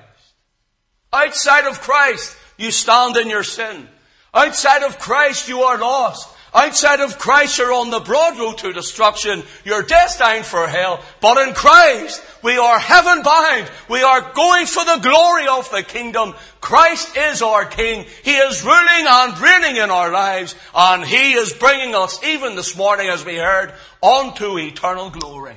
Outside 1.15 1.65
of 1.65 1.79
Christ, 1.79 2.35
you 2.57 2.71
stand 2.71 3.15
in 3.15 3.29
your 3.29 3.43
sin. 3.43 3.87
Outside 4.33 4.83
of 4.83 4.99
Christ, 4.99 5.47
you 5.47 5.61
are 5.61 5.79
lost. 5.79 6.29
Outside 6.53 6.99
of 6.99 7.17
Christ, 7.17 7.57
you're 7.57 7.73
on 7.73 7.89
the 7.89 8.01
broad 8.01 8.37
road 8.37 8.57
to 8.59 8.73
destruction. 8.73 9.43
You're 9.63 9.83
destined 9.83 10.45
for 10.45 10.67
hell. 10.67 11.01
But 11.21 11.47
in 11.47 11.53
Christ, 11.53 12.21
we 12.43 12.57
are 12.57 12.79
heaven 12.79 13.23
bound. 13.23 13.71
We 13.89 14.01
are 14.01 14.33
going 14.33 14.65
for 14.65 14.83
the 14.83 14.99
glory 15.01 15.47
of 15.47 15.69
the 15.71 15.83
kingdom. 15.83 16.33
Christ 16.59 17.15
is 17.15 17.41
our 17.41 17.65
King. 17.65 18.05
He 18.23 18.35
is 18.35 18.63
ruling 18.63 19.05
and 19.07 19.39
reigning 19.39 19.77
in 19.77 19.91
our 19.91 20.11
lives. 20.11 20.53
And 20.73 21.05
He 21.05 21.33
is 21.33 21.53
bringing 21.53 21.95
us, 21.95 22.21
even 22.25 22.57
this 22.57 22.75
morning 22.75 23.07
as 23.07 23.23
we 23.23 23.35
heard, 23.35 23.73
onto 24.01 24.57
eternal 24.57 25.09
glory. 25.09 25.55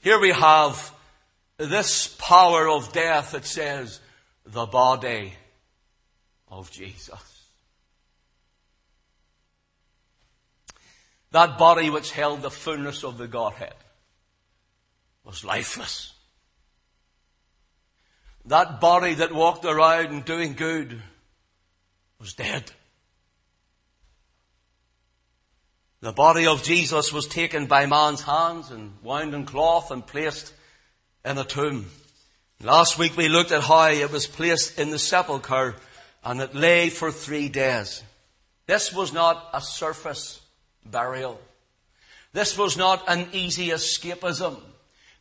Here 0.00 0.18
we 0.18 0.30
have 0.30 0.92
this 1.58 2.08
power 2.18 2.68
of 2.68 2.92
death 2.92 3.32
that 3.32 3.44
says, 3.44 4.00
the 4.46 4.66
body 4.66 5.34
of 6.48 6.70
Jesus. 6.70 7.38
That 11.32 11.58
body 11.58 11.90
which 11.90 12.12
held 12.12 12.42
the 12.42 12.50
fullness 12.50 13.04
of 13.04 13.18
the 13.18 13.28
Godhead 13.28 13.74
was 15.24 15.44
lifeless. 15.44 16.14
That 18.46 18.80
body 18.80 19.14
that 19.14 19.32
walked 19.32 19.66
around 19.66 20.24
doing 20.24 20.54
good 20.54 21.02
was 22.18 22.32
dead. 22.32 22.70
The 26.00 26.12
body 26.12 26.46
of 26.46 26.62
Jesus 26.62 27.12
was 27.12 27.26
taken 27.26 27.66
by 27.66 27.84
man's 27.84 28.22
hands 28.22 28.70
and 28.70 28.92
wound 29.02 29.34
in 29.34 29.44
cloth 29.44 29.90
and 29.90 30.06
placed 30.06 30.54
in 31.24 31.38
a 31.38 31.44
tomb. 31.44 31.86
Last 32.62 32.98
week 32.98 33.16
we 33.16 33.28
looked 33.28 33.52
at 33.52 33.62
how 33.62 33.88
it 33.88 34.10
was 34.10 34.26
placed 34.26 34.78
in 34.78 34.90
the 34.90 34.98
sepulchre 34.98 35.76
and 36.24 36.40
it 36.40 36.54
lay 36.54 36.90
for 36.90 37.12
three 37.12 37.48
days. 37.48 38.02
This 38.66 38.92
was 38.92 39.12
not 39.12 39.48
a 39.54 39.60
surface 39.60 40.40
burial. 40.84 41.40
This 42.32 42.58
was 42.58 42.76
not 42.76 43.04
an 43.08 43.28
easy 43.32 43.68
escapism. 43.68 44.60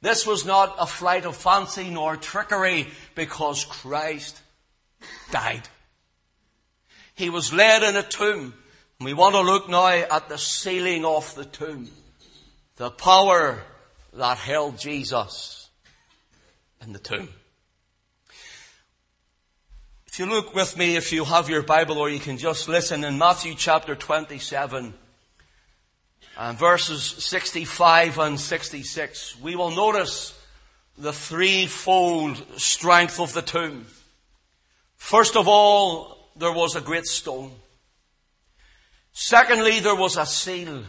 This 0.01 0.27
was 0.27 0.45
not 0.45 0.75
a 0.79 0.85
flight 0.85 1.25
of 1.25 1.35
fancy 1.35 1.89
nor 1.89 2.15
trickery 2.17 2.87
because 3.15 3.65
Christ 3.65 4.41
died. 5.31 5.67
He 7.15 7.29
was 7.29 7.53
laid 7.53 7.83
in 7.83 7.95
a 7.95 8.03
tomb. 8.03 8.53
We 8.99 9.13
want 9.13 9.35
to 9.35 9.41
look 9.41 9.69
now 9.69 9.87
at 9.87 10.29
the 10.29 10.37
sealing 10.37 11.05
of 11.05 11.33
the 11.35 11.45
tomb. 11.45 11.89
The 12.77 12.91
power 12.91 13.63
that 14.13 14.37
held 14.37 14.77
Jesus 14.77 15.56
in 16.81 16.93
the 16.93 16.99
tomb. 16.99 17.29
If 20.07 20.19
you 20.19 20.25
look 20.25 20.55
with 20.55 20.77
me, 20.77 20.95
if 20.95 21.11
you 21.11 21.25
have 21.25 21.49
your 21.49 21.61
Bible 21.61 21.97
or 21.99 22.09
you 22.09 22.19
can 22.19 22.37
just 22.37 22.67
listen 22.67 23.03
in 23.03 23.17
Matthew 23.17 23.53
chapter 23.55 23.95
27, 23.95 24.93
and 26.39 26.57
verses 26.57 27.03
65 27.03 28.19
and 28.19 28.39
66, 28.39 29.39
we 29.41 29.55
will 29.55 29.71
notice 29.71 30.39
the 30.97 31.13
threefold 31.13 32.43
strength 32.59 33.19
of 33.19 33.33
the 33.33 33.41
tomb. 33.41 33.85
First 34.95 35.35
of 35.35 35.47
all, 35.47 36.29
there 36.35 36.51
was 36.51 36.75
a 36.75 36.81
great 36.81 37.05
stone. 37.05 37.51
Secondly, 39.13 39.79
there 39.79 39.95
was 39.95 40.17
a 40.17 40.25
seal. 40.25 40.83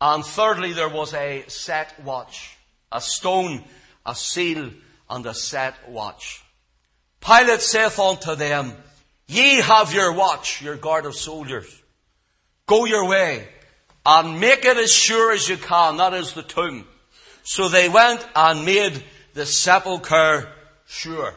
And 0.00 0.24
thirdly, 0.24 0.72
there 0.72 0.88
was 0.88 1.14
a 1.14 1.44
set 1.48 2.02
watch. 2.02 2.56
A 2.92 3.00
stone, 3.00 3.64
a 4.06 4.14
seal, 4.14 4.70
and 5.10 5.26
a 5.26 5.34
set 5.34 5.88
watch. 5.88 6.42
Pilate 7.20 7.60
saith 7.60 7.98
unto 7.98 8.34
them, 8.34 8.74
Ye 9.26 9.56
have 9.56 9.92
your 9.92 10.12
watch, 10.12 10.62
your 10.62 10.76
guard 10.76 11.04
of 11.04 11.14
soldiers. 11.14 11.82
Go 12.66 12.84
your 12.84 13.08
way 13.08 13.48
and 14.04 14.40
make 14.40 14.64
it 14.64 14.76
as 14.76 14.92
sure 14.92 15.32
as 15.32 15.48
you 15.48 15.56
can. 15.56 15.96
That 15.96 16.14
is 16.14 16.32
the 16.32 16.42
tomb. 16.42 16.86
So 17.42 17.68
they 17.68 17.88
went 17.88 18.26
and 18.34 18.64
made 18.64 19.02
the 19.34 19.46
sepulchre 19.46 20.52
sure. 20.86 21.34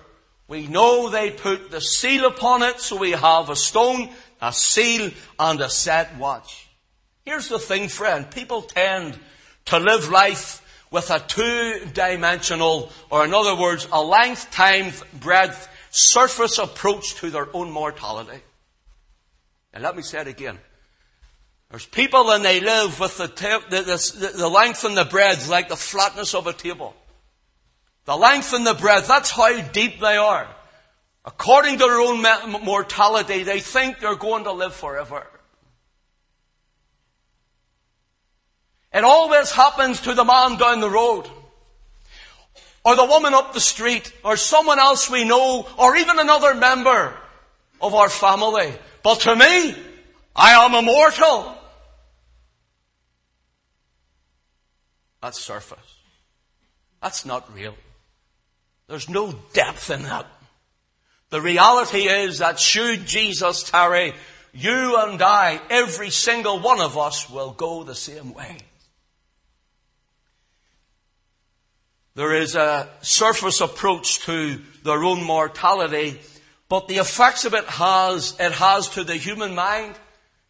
We 0.48 0.68
know 0.68 1.10
they 1.10 1.32
put 1.32 1.72
the 1.72 1.82
seal 1.82 2.26
upon 2.26 2.64
it, 2.64 2.80
so 2.80 2.96
we 2.96 3.12
have 3.12 3.50
a 3.50 3.56
stone, 3.56 4.10
a 4.42 4.54
seal, 4.54 5.12
and 5.38 5.62
a 5.62 5.70
set 5.70 6.18
watch. 6.18 6.68
Here's 7.26 7.48
the 7.48 7.60
thing, 7.60 7.90
friend. 7.90 8.30
People 8.32 8.64
tend 8.64 9.20
to 9.66 9.80
live 9.80 10.10
life 10.10 10.66
with 10.91 11.12
a 11.12 11.19
two-dimensional, 11.19 12.91
or 13.10 13.25
in 13.25 13.34
other 13.34 13.55
words, 13.55 13.88
a 13.91 14.01
length 14.01 14.51
times 14.51 15.03
breadth 15.13 15.69
surface 15.91 16.58
approach 16.58 17.15
to 17.15 17.29
their 17.29 17.48
own 17.55 17.72
mortality. 17.72 18.41
And 19.74 19.84
let 19.84 19.96
me 19.96 20.01
say 20.01 20.22
it 20.22 20.27
again. 20.27 20.58
There's 21.69 21.86
people 21.86 22.31
and 22.31 22.43
they 22.43 22.60
live 22.60 23.00
with 23.00 23.17
the, 23.17 23.27
the, 23.27 23.81
the, 23.81 24.38
the 24.38 24.50
length 24.50 24.84
and 24.84 24.98
the 24.98 25.05
breadth 25.05 25.48
like 25.50 25.69
the 25.69 25.75
flatness 25.75 26.34
of 26.34 26.48
a 26.48 26.53
table. 26.53 26.96
The 28.05 28.17
length 28.17 28.53
and 28.53 28.65
the 28.65 28.74
breadth, 28.74 29.08
that's 29.08 29.29
how 29.29 29.62
deep 29.62 30.00
they 30.00 30.17
are. 30.17 30.48
According 31.25 31.77
to 31.77 31.86
their 31.86 32.00
own 32.00 32.24
mortality, 32.63 33.43
they 33.43 33.60
think 33.60 34.00
they're 34.00 34.15
going 34.15 34.46
to 34.46 34.51
live 34.51 34.74
forever. 34.74 35.27
It 38.93 39.03
always 39.03 39.51
happens 39.51 40.01
to 40.01 40.13
the 40.13 40.24
man 40.24 40.58
down 40.58 40.79
the 40.79 40.89
road, 40.89 41.27
or 42.84 42.96
the 42.96 43.05
woman 43.05 43.34
up 43.34 43.53
the 43.53 43.60
street, 43.60 44.12
or 44.24 44.36
someone 44.36 44.79
else 44.79 45.10
we 45.10 45.25
know, 45.25 45.67
or 45.77 45.96
even 45.96 46.17
another 46.17 46.55
member 46.55 47.15
of 47.81 47.93
our 47.93 48.10
family. 48.10 48.74
But 49.03 49.22
to 49.22 49.36
me, 49.36 49.75
I 50.36 50.65
am 50.65 50.74
immortal. 50.74 51.55
That's 55.22 55.39
surface. 55.39 55.77
That's 57.01 57.25
not 57.25 57.53
real. 57.53 57.75
There's 58.88 59.10
no 59.10 59.34
depth 59.53 59.91
in 59.91 60.03
that. 60.03 60.25
The 61.29 61.41
reality 61.41 62.08
is 62.08 62.39
that 62.39 62.60
should 62.60 63.05
Jesus 63.05 63.63
tarry, 63.63 64.13
you 64.51 64.98
and 64.98 65.22
I, 65.22 65.62
every 65.69 66.10
single 66.10 66.60
one 66.60 66.81
of 66.81 66.98
us 66.98 67.29
will 67.29 67.51
go 67.51 67.84
the 67.84 67.93
same 67.93 68.34
way. 68.34 68.58
There 72.20 72.34
is 72.34 72.54
a 72.58 72.90
surface 73.00 73.62
approach 73.62 74.20
to 74.26 74.60
their 74.84 75.06
own 75.06 75.24
mortality, 75.24 76.20
but 76.68 76.90
the 76.90 76.98
effects 76.98 77.46
of 77.46 77.54
it 77.54 77.64
has, 77.64 78.36
it 78.38 78.52
has 78.52 78.90
to 78.90 79.06
the 79.06 79.16
human 79.16 79.56
mind, 79.56 79.96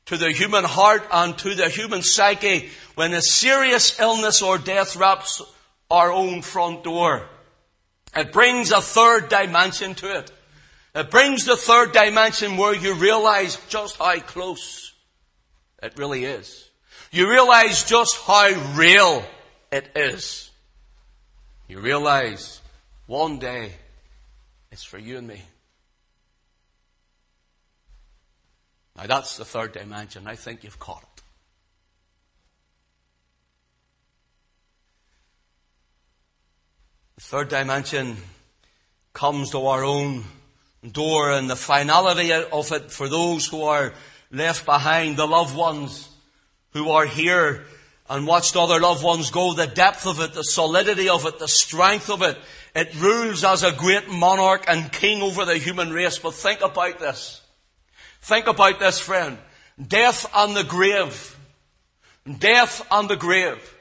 to 0.07 0.17
the 0.17 0.31
human 0.31 0.63
heart 0.63 1.03
and 1.11 1.37
to 1.37 1.53
the 1.53 1.69
human 1.69 2.01
psyche 2.01 2.69
when 2.95 3.13
a 3.13 3.21
serious 3.21 3.99
illness 3.99 4.41
or 4.41 4.57
death 4.57 4.95
raps 4.95 5.43
our 5.91 6.11
own 6.11 6.41
front 6.41 6.83
door. 6.83 7.29
It 8.15 8.33
brings 8.33 8.71
a 8.71 8.81
third 8.81 9.29
dimension 9.29 9.93
to 9.93 10.17
it. 10.17 10.31
It 10.95 11.11
brings 11.11 11.45
the 11.45 11.55
third 11.55 11.91
dimension 11.91 12.57
where 12.57 12.73
you 12.73 12.95
realize 12.95 13.59
just 13.69 13.97
how 13.97 14.19
close 14.21 14.95
it 15.83 15.99
really 15.99 16.25
is. 16.25 16.71
You 17.11 17.29
realize 17.29 17.83
just 17.83 18.17
how 18.25 18.49
real 18.75 19.23
it 19.71 19.87
is. 19.95 20.48
You 21.69 21.79
realize 21.79 22.61
one 23.05 23.37
day 23.37 23.73
it's 24.71 24.83
for 24.83 24.97
you 24.97 25.19
and 25.19 25.27
me. 25.27 25.43
Now 28.97 29.05
that's 29.05 29.37
the 29.37 29.45
third 29.45 29.73
dimension. 29.73 30.25
I 30.25 30.35
think 30.35 30.63
you've 30.63 30.79
caught 30.79 31.03
it. 31.03 31.21
The 37.17 37.21
third 37.21 37.49
dimension 37.49 38.17
comes 39.13 39.51
to 39.51 39.67
our 39.67 39.83
own 39.83 40.23
door 40.91 41.31
and 41.31 41.47
the 41.47 41.55
finality 41.55 42.33
of 42.33 42.71
it 42.71 42.91
for 42.91 43.07
those 43.07 43.45
who 43.45 43.61
are 43.61 43.93
left 44.31 44.65
behind, 44.65 45.17
the 45.17 45.27
loved 45.27 45.55
ones 45.55 46.09
who 46.71 46.89
are 46.89 47.05
here 47.05 47.65
and 48.09 48.25
watched 48.25 48.55
other 48.55 48.79
loved 48.79 49.03
ones 49.03 49.29
go, 49.29 49.53
the 49.53 49.67
depth 49.67 50.07
of 50.07 50.19
it, 50.19 50.33
the 50.33 50.43
solidity 50.43 51.07
of 51.07 51.25
it, 51.25 51.37
the 51.37 51.47
strength 51.47 52.09
of 52.09 52.23
it. 52.23 52.37
It 52.75 52.99
rules 52.99 53.43
as 53.43 53.63
a 53.63 53.71
great 53.71 54.09
monarch 54.09 54.65
and 54.67 54.91
king 54.91 55.21
over 55.21 55.45
the 55.45 55.57
human 55.57 55.91
race. 55.91 56.17
But 56.17 56.33
think 56.33 56.61
about 56.61 56.99
this. 56.99 57.41
Think 58.21 58.47
about 58.47 58.79
this, 58.79 58.99
friend. 58.99 59.37
Death 59.87 60.29
and 60.35 60.55
the 60.55 60.63
grave, 60.63 61.37
death 62.39 62.85
and 62.91 63.09
the 63.09 63.15
grave 63.15 63.75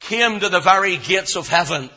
came 0.00 0.40
to 0.40 0.48
the 0.48 0.60
very 0.60 0.96
gates 0.96 1.36
of 1.36 1.48
heaven. 1.48 1.88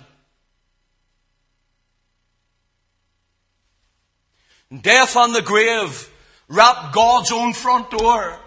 Death 4.81 5.17
on 5.17 5.33
the 5.33 5.41
grave 5.41 6.09
rapped 6.47 6.93
God's 6.93 7.31
own 7.31 7.53
front 7.53 7.91
door. 7.91 8.39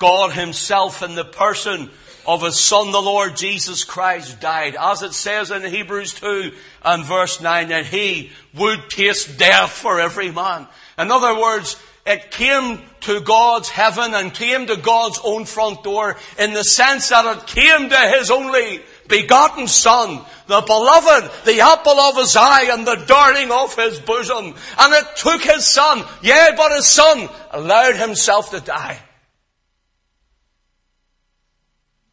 God 0.00 0.32
himself 0.32 1.02
in 1.02 1.14
the 1.14 1.24
person 1.24 1.90
of 2.26 2.42
his 2.42 2.58
son, 2.58 2.90
the 2.90 3.00
Lord 3.00 3.36
Jesus 3.36 3.84
Christ, 3.84 4.40
died. 4.40 4.74
As 4.74 5.02
it 5.02 5.12
says 5.12 5.50
in 5.50 5.62
Hebrews 5.62 6.14
2 6.14 6.52
and 6.82 7.04
verse 7.04 7.40
9, 7.40 7.68
that 7.68 7.86
he 7.86 8.30
would 8.54 8.88
taste 8.88 9.38
death 9.38 9.70
for 9.70 10.00
every 10.00 10.30
man. 10.30 10.66
In 10.98 11.10
other 11.10 11.38
words, 11.38 11.76
it 12.06 12.30
came 12.30 12.80
to 13.00 13.20
God's 13.20 13.68
heaven 13.68 14.14
and 14.14 14.32
came 14.32 14.66
to 14.66 14.76
God's 14.76 15.20
own 15.22 15.44
front 15.44 15.84
door 15.84 16.16
in 16.38 16.54
the 16.54 16.64
sense 16.64 17.10
that 17.10 17.36
it 17.36 17.46
came 17.46 17.90
to 17.90 17.96
his 17.96 18.30
only 18.30 18.80
begotten 19.06 19.66
son, 19.66 20.24
the 20.46 20.62
beloved, 20.62 21.30
the 21.44 21.60
apple 21.60 22.00
of 22.00 22.16
his 22.16 22.36
eye 22.36 22.70
and 22.72 22.86
the 22.86 23.04
darling 23.06 23.52
of 23.52 23.76
his 23.76 24.00
bosom. 24.00 24.54
And 24.78 24.94
it 24.94 25.16
took 25.16 25.42
his 25.42 25.66
son, 25.66 26.04
yea, 26.22 26.50
but 26.56 26.72
his 26.72 26.86
son 26.86 27.28
allowed 27.50 27.96
himself 27.96 28.50
to 28.52 28.60
die. 28.60 28.98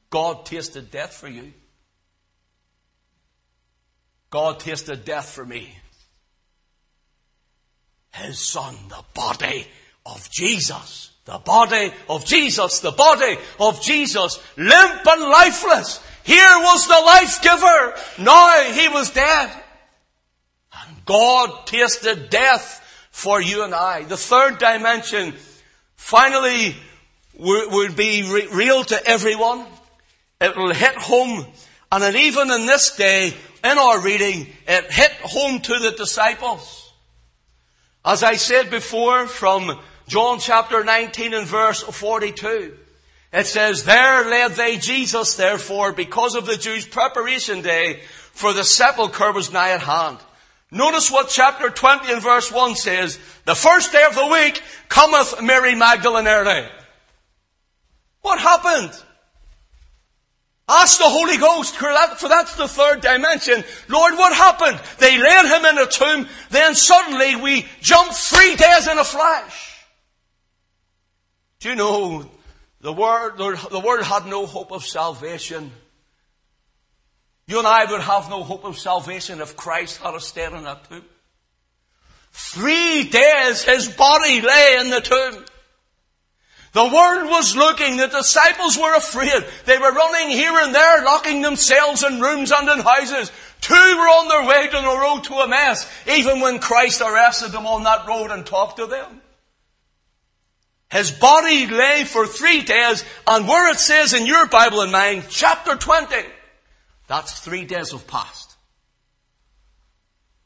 God 0.09 0.45
tasted 0.45 0.91
death 0.91 1.13
for 1.13 1.27
you. 1.27 1.53
God 4.29 4.59
tasted 4.59 5.05
death 5.05 5.29
for 5.29 5.45
me. 5.45 5.77
His 8.13 8.39
son, 8.39 8.75
the 8.89 9.03
body 9.13 9.67
of 10.05 10.29
Jesus. 10.31 11.11
The 11.25 11.39
body 11.39 11.91
of 12.09 12.25
Jesus, 12.25 12.79
the 12.79 12.91
body 12.91 13.37
of 13.59 13.81
Jesus, 13.81 14.39
limp 14.55 15.05
and 15.05 15.21
lifeless. 15.23 16.01
Here 16.23 16.57
was 16.59 16.87
the 16.87 17.01
life 17.05 17.41
giver. 17.41 18.23
Now 18.23 18.63
he 18.71 18.87
was 18.87 19.09
dead. 19.11 19.51
And 20.71 21.05
God 21.05 21.65
tasted 21.65 22.29
death 22.29 22.81
for 23.11 23.41
you 23.41 23.63
and 23.63 23.75
I. 23.75 24.03
The 24.03 24.15
third 24.15 24.57
dimension 24.57 25.33
finally 25.95 26.77
would 27.37 27.95
be 27.97 28.47
real 28.51 28.85
to 28.85 29.07
everyone. 29.07 29.65
It 30.39 30.56
will 30.56 30.74
hit 30.74 30.96
home. 30.96 31.46
And 31.91 32.03
then 32.03 32.15
even 32.15 32.51
in 32.51 32.65
this 32.65 32.96
day, 32.96 33.34
in 33.63 33.77
our 33.77 34.00
reading, 34.01 34.48
it 34.67 34.91
hit 34.91 35.12
home 35.22 35.60
to 35.62 35.79
the 35.79 35.91
disciples. 35.91 36.94
As 38.06 38.24
I 38.24 38.36
said 38.36 38.70
before 38.70 39.27
from 39.27 39.79
John 40.08 40.39
chapter 40.39 40.84
19 40.84 41.34
and 41.34 41.48
verse 41.48 41.82
42, 41.82 42.78
it 43.34 43.45
says, 43.45 43.84
There 43.84 44.30
led 44.30 44.52
they 44.52 44.78
Jesus, 44.78 45.36
therefore, 45.36 45.91
because 45.91 46.36
of 46.36 46.45
the 46.45 46.56
Jews' 46.56 46.86
preparation 46.86 47.62
day, 47.62 48.02
for 48.32 48.54
the 48.54 48.63
sepulchre 48.63 49.34
was 49.34 49.52
nigh 49.52 49.71
at 49.71 49.82
hand. 49.82 50.19
Notice 50.71 51.10
what 51.10 51.30
chapter 51.30 51.69
20 51.69 52.12
and 52.12 52.21
verse 52.21 52.52
1 52.52 52.76
says. 52.76 53.17
The 53.45 53.56
first 53.56 53.91
day 53.91 54.06
of 54.08 54.15
the 54.15 54.28
week 54.28 54.62
cometh 54.89 55.41
Mary 55.41 55.76
Magdalene 55.76 56.28
early. 56.28 56.67
What 58.21 58.39
happened? 58.39 58.91
Ask 60.69 60.97
the 60.97 61.06
Holy 61.06 61.38
Ghost, 61.38 61.77
for 61.77 61.88
that's 61.93 62.56
the 62.56 62.67
third 62.67 63.01
dimension. 63.01 63.63
Lord, 63.88 64.13
what 64.15 64.34
happened? 64.34 64.80
They 64.99 65.17
laid 65.17 65.45
him 65.45 65.65
in 65.65 65.77
a 65.77 65.86
tomb, 65.86 66.27
then 66.49 66.75
suddenly 66.75 67.38
we 67.38 67.65
jumped 67.82 68.15
three 68.15 68.56
days 68.56 68.88
in 68.88 68.97
a 68.97 69.03
flash. 69.06 69.86
Do 71.60 71.69
you 71.69 71.75
know, 71.75 72.30
the 72.82 72.91
world, 72.91 73.38
the 73.71 73.80
world 73.80 74.03
had 74.03 74.25
no 74.25 74.45
hope 74.45 74.73
of 74.73 74.84
salvation. 74.84 75.71
You 77.47 77.60
and 77.60 77.67
I 77.67 77.86
would 77.86 78.01
have 78.01 78.30
no 78.30 78.43
hope 78.43 78.65
of 78.65 78.77
salvation 78.77 79.39
if 79.39 79.56
Christ 79.56 80.01
had 80.01 80.15
a 80.15 80.19
stayed 80.19 80.51
in 80.51 80.65
that 80.65 80.89
tomb. 80.89 81.06
Three 82.34 83.06
days 83.06 83.63
his 83.63 83.88
body 83.88 84.41
lay 84.41 84.77
in 84.82 84.89
the 84.89 84.99
tomb. 84.99 85.45
The 86.77 86.83
world 86.83 87.31
was 87.31 87.55
looking. 87.55 87.97
The 87.97 88.05
disciples 88.05 88.77
were 88.77 88.95
afraid. 88.95 89.43
They 89.65 89.79
were 89.79 89.91
running 89.91 90.29
here 90.29 90.53
and 90.53 90.75
there, 90.75 91.03
locking 91.03 91.41
themselves 91.41 92.03
in 92.03 92.21
rooms 92.21 92.51
and 92.51 92.69
in 92.69 92.81
houses. 92.81 93.31
Two 93.61 93.73
were 93.73 93.79
on 93.79 94.27
their 94.27 94.47
way 94.47 94.67
to 94.67 94.77
the 94.77 94.99
road 94.99 95.23
to 95.23 95.41
Emmaus, 95.41 95.87
even 96.07 96.39
when 96.39 96.59
Christ 96.59 97.01
arrested 97.01 97.51
them 97.51 97.65
on 97.65 97.81
that 97.85 98.07
road 98.07 98.29
and 98.29 98.45
talked 98.45 98.77
to 98.77 98.85
them. 98.85 99.21
His 100.91 101.09
body 101.09 101.65
lay 101.65 102.03
for 102.03 102.27
three 102.27 102.61
days, 102.61 103.03
and 103.25 103.47
where 103.47 103.71
it 103.71 103.79
says 103.79 104.13
in 104.13 104.27
your 104.27 104.45
Bible 104.45 104.81
and 104.81 104.91
mine, 104.91 105.23
chapter 105.31 105.77
20, 105.77 106.15
that's 107.07 107.39
three 107.39 107.65
days 107.65 107.91
have 107.91 108.05
passed. 108.05 108.55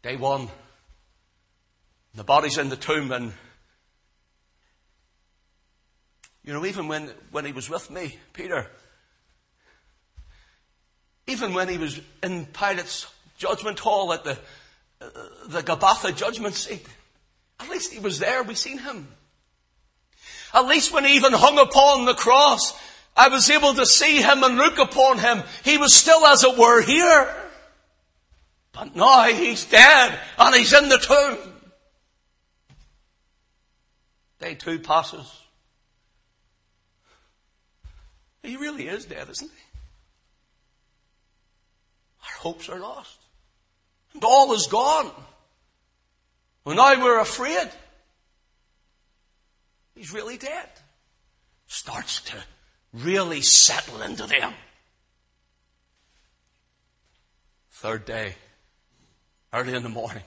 Day 0.01 0.15
one, 0.15 0.47
the 2.15 2.23
body's 2.23 2.57
in 2.57 2.69
the 2.69 2.77
tomb 2.77 3.11
and 3.11 3.33
you 6.43 6.53
know, 6.53 6.65
even 6.65 6.87
when, 6.87 7.11
when 7.31 7.45
he 7.45 7.51
was 7.51 7.69
with 7.69 7.89
me, 7.91 8.17
Peter, 8.33 8.67
even 11.27 11.53
when 11.53 11.69
he 11.69 11.77
was 11.77 11.99
in 12.23 12.45
Pilate's 12.47 13.07
judgment 13.37 13.79
hall 13.79 14.11
at 14.11 14.23
the, 14.23 14.37
uh, 15.01 15.09
the 15.47 15.61
Gabbatha 15.61 16.15
judgment 16.15 16.55
seat, 16.55 16.85
at 17.59 17.69
least 17.69 17.93
he 17.93 17.99
was 17.99 18.19
there. 18.19 18.41
We 18.43 18.55
seen 18.55 18.79
him. 18.79 19.07
At 20.53 20.65
least 20.65 20.93
when 20.93 21.05
he 21.05 21.15
even 21.15 21.33
hung 21.33 21.59
upon 21.59 22.05
the 22.05 22.15
cross, 22.15 22.73
I 23.15 23.29
was 23.29 23.49
able 23.49 23.73
to 23.75 23.85
see 23.85 24.21
him 24.21 24.43
and 24.43 24.57
look 24.57 24.79
upon 24.79 25.19
him. 25.19 25.43
He 25.63 25.77
was 25.77 25.93
still, 25.93 26.25
as 26.25 26.43
it 26.43 26.57
were, 26.57 26.81
here. 26.81 27.35
But 28.73 28.95
now 28.95 29.25
he's 29.25 29.65
dead 29.65 30.19
and 30.37 30.55
he's 30.55 30.73
in 30.73 30.89
the 30.89 30.97
tomb. 30.97 31.37
Day 34.39 34.55
two 34.55 34.79
passes. 34.79 35.40
He 38.51 38.57
really 38.57 38.89
is 38.89 39.05
dead, 39.05 39.29
isn't 39.29 39.49
he? 39.49 39.63
Our 42.21 42.39
hopes 42.41 42.67
are 42.67 42.81
lost. 42.81 43.17
And 44.13 44.21
all 44.25 44.51
is 44.51 44.67
gone. 44.67 45.09
Well, 46.65 46.75
now 46.75 47.01
we're 47.01 47.21
afraid. 47.21 47.69
He's 49.95 50.11
really 50.11 50.35
dead. 50.35 50.67
Starts 51.67 52.23
to 52.23 52.35
really 52.91 53.39
settle 53.39 54.01
into 54.01 54.27
them. 54.27 54.53
Third 57.69 58.03
day, 58.03 58.35
early 59.53 59.75
in 59.75 59.83
the 59.83 59.87
morning, 59.87 60.23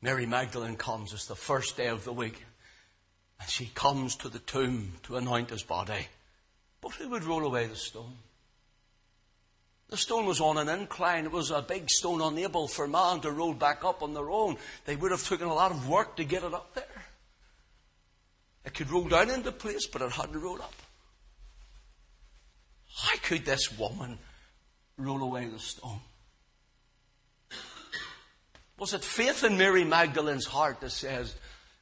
Mary 0.00 0.26
Magdalene 0.26 0.76
comes. 0.76 1.12
It's 1.12 1.26
the 1.26 1.34
first 1.34 1.76
day 1.76 1.88
of 1.88 2.04
the 2.04 2.12
week. 2.12 2.44
And 3.40 3.50
she 3.50 3.66
comes 3.74 4.14
to 4.14 4.28
the 4.28 4.38
tomb 4.38 4.92
to 5.02 5.16
anoint 5.16 5.50
his 5.50 5.64
body. 5.64 6.06
But 6.82 6.92
who 6.92 7.08
would 7.10 7.24
roll 7.24 7.46
away 7.46 7.66
the 7.66 7.76
stone? 7.76 8.18
The 9.88 9.96
stone 9.96 10.26
was 10.26 10.40
on 10.40 10.58
an 10.58 10.68
incline. 10.68 11.24
It 11.26 11.32
was 11.32 11.50
a 11.50 11.62
big 11.62 11.88
stone 11.88 12.20
unable 12.20 12.66
for 12.66 12.88
man 12.88 13.20
to 13.20 13.30
roll 13.30 13.54
back 13.54 13.84
up 13.84 14.02
on 14.02 14.14
their 14.14 14.30
own. 14.30 14.56
They 14.84 14.96
would 14.96 15.10
have 15.10 15.26
taken 15.26 15.46
a 15.46 15.54
lot 15.54 15.70
of 15.70 15.88
work 15.88 16.16
to 16.16 16.24
get 16.24 16.42
it 16.42 16.52
up 16.52 16.74
there. 16.74 17.04
It 18.64 18.74
could 18.74 18.90
roll 18.90 19.04
down 19.04 19.30
into 19.30 19.52
place, 19.52 19.86
but 19.86 20.02
it 20.02 20.12
hadn't 20.12 20.40
rolled 20.40 20.60
up. 20.60 20.74
How 22.94 23.16
could 23.22 23.44
this 23.44 23.76
woman 23.78 24.18
roll 24.96 25.22
away 25.22 25.46
the 25.46 25.58
stone? 25.58 26.00
Was 28.78 28.94
it 28.94 29.04
faith 29.04 29.44
in 29.44 29.58
Mary 29.58 29.84
Magdalene's 29.84 30.46
heart 30.46 30.80
that 30.80 30.90
says, 30.90 31.36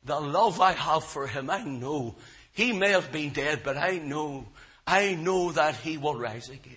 the 0.05 0.21
love 0.21 0.61
I 0.61 0.73
have 0.73 1.05
for 1.05 1.27
him, 1.27 1.49
I 1.49 1.63
know. 1.63 2.17
He 2.53 2.73
may 2.73 2.91
have 2.91 3.13
been 3.13 3.31
dead, 3.31 3.61
but 3.63 3.77
I 3.77 3.99
know 3.99 4.47
I 4.91 5.15
know 5.15 5.53
that 5.53 5.77
he 5.77 5.99
will 5.99 6.17
rise 6.17 6.49
again. 6.49 6.77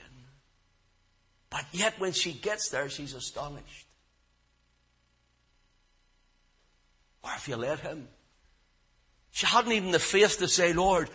But 1.49 1.65
yet 1.71 1.99
when 1.99 2.11
she 2.11 2.31
gets 2.31 2.69
there, 2.69 2.87
she's 2.87 3.15
astonished. 3.15 3.87
Where 7.21 7.33
have 7.33 7.47
you 7.47 7.55
let 7.55 7.79
him? 7.79 8.07
She 9.31 9.47
hadn't 9.47 9.71
even 9.71 9.89
the 9.89 9.97
faith 9.97 10.37
to 10.37 10.47
say, 10.47 10.73
Lord, 10.73 11.09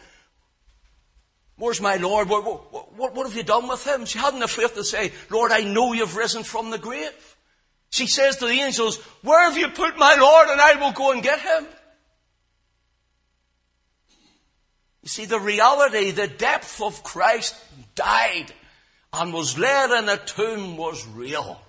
where's 1.56 1.80
my 1.80 1.96
Lord? 1.96 2.28
What, 2.28 2.42
what, 2.72 3.14
what 3.14 3.26
have 3.28 3.36
you 3.36 3.44
done 3.44 3.68
with 3.68 3.86
him? 3.86 4.04
She 4.04 4.18
hadn't 4.18 4.40
the 4.40 4.48
faith 4.48 4.74
to 4.74 4.82
say, 4.82 5.12
Lord, 5.30 5.52
I 5.52 5.60
know 5.60 5.92
you've 5.92 6.16
risen 6.16 6.42
from 6.42 6.70
the 6.70 6.78
grave. 6.78 7.36
She 7.90 8.08
says 8.08 8.38
to 8.38 8.46
the 8.46 8.60
angels, 8.60 8.96
where 9.22 9.44
have 9.44 9.56
you 9.56 9.68
put 9.68 9.96
my 9.98 10.16
Lord 10.16 10.48
and 10.48 10.60
I 10.60 10.74
will 10.80 10.92
go 10.92 11.12
and 11.12 11.22
get 11.22 11.38
him? 11.38 11.64
You 15.08 15.10
see, 15.10 15.24
the 15.24 15.40
reality, 15.40 16.10
the 16.10 16.28
depth 16.28 16.82
of 16.82 17.02
Christ 17.02 17.56
died 17.94 18.52
and 19.10 19.32
was 19.32 19.56
laid 19.56 19.90
in 19.90 20.06
a 20.06 20.18
tomb 20.18 20.76
was 20.76 21.06
real. 21.06 21.62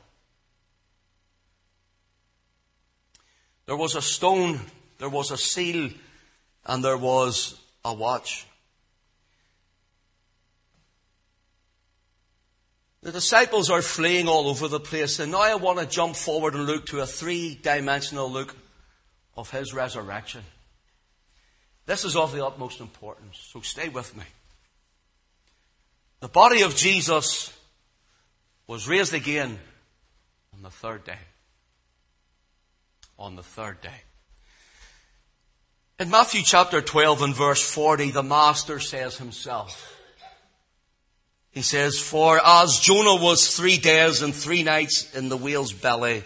There 3.66 3.78
was 3.78 3.96
a 3.96 4.02
stone, 4.02 4.60
there 4.98 5.08
was 5.08 5.32
a 5.32 5.38
seal, 5.38 5.90
and 6.66 6.84
there 6.84 6.98
was 6.98 7.58
a 7.86 7.94
watch. 7.94 8.46
The 13.04 13.14
disciples 13.14 13.70
are 13.70 13.82
fleeing 13.82 14.28
all 14.28 14.50
over 14.50 14.68
the 14.68 14.82
place, 14.82 15.18
and 15.18 15.32
now 15.32 15.44
I 15.44 15.56
want 15.56 15.80
to 15.80 15.86
jump 15.86 16.18
forward 16.18 16.56
and 16.56 16.66
look 16.66 16.88
to 16.88 17.00
a 17.00 17.08
three 17.08 17.56
dimensional 17.56 18.30
look 18.30 18.54
of 19.38 19.50
his 19.50 19.74
resurrection. 19.74 20.44
This 21.90 22.06
is 22.06 22.16
of 22.16 22.32
the 22.34 22.46
utmost 22.46 22.82
importance, 22.82 23.50
so 23.52 23.62
stay 23.62 23.90
with 23.90 24.16
me. 24.16 24.24
The 26.20 26.28
body 26.28 26.62
of 26.62 26.76
Jesus 26.76 27.52
was 28.68 28.88
raised 28.88 29.16
again 29.16 29.58
on 30.54 30.62
the 30.62 30.70
third 30.70 31.04
day. 31.04 31.18
On 33.18 33.36
the 33.36 33.42
third 33.42 33.82
day. 33.82 34.02
In 36.00 36.12
Matthew 36.12 36.44
chapter 36.46 36.80
12 36.80 37.24
and 37.24 37.36
verse 37.36 37.68
40, 37.68 38.12
the 38.12 38.22
Master 38.22 38.80
says 38.80 39.18
himself, 39.18 40.00
he 41.50 41.64
says, 41.64 42.00
For 42.00 42.40
as 42.46 42.78
Jonah 42.78 43.16
was 43.16 43.58
three 43.58 43.80
days 43.80 44.22
and 44.22 44.36
three 44.36 44.62
nights 44.62 45.16
in 45.16 45.30
the 45.30 45.38
whale's 45.38 45.74
belly, 45.74 46.24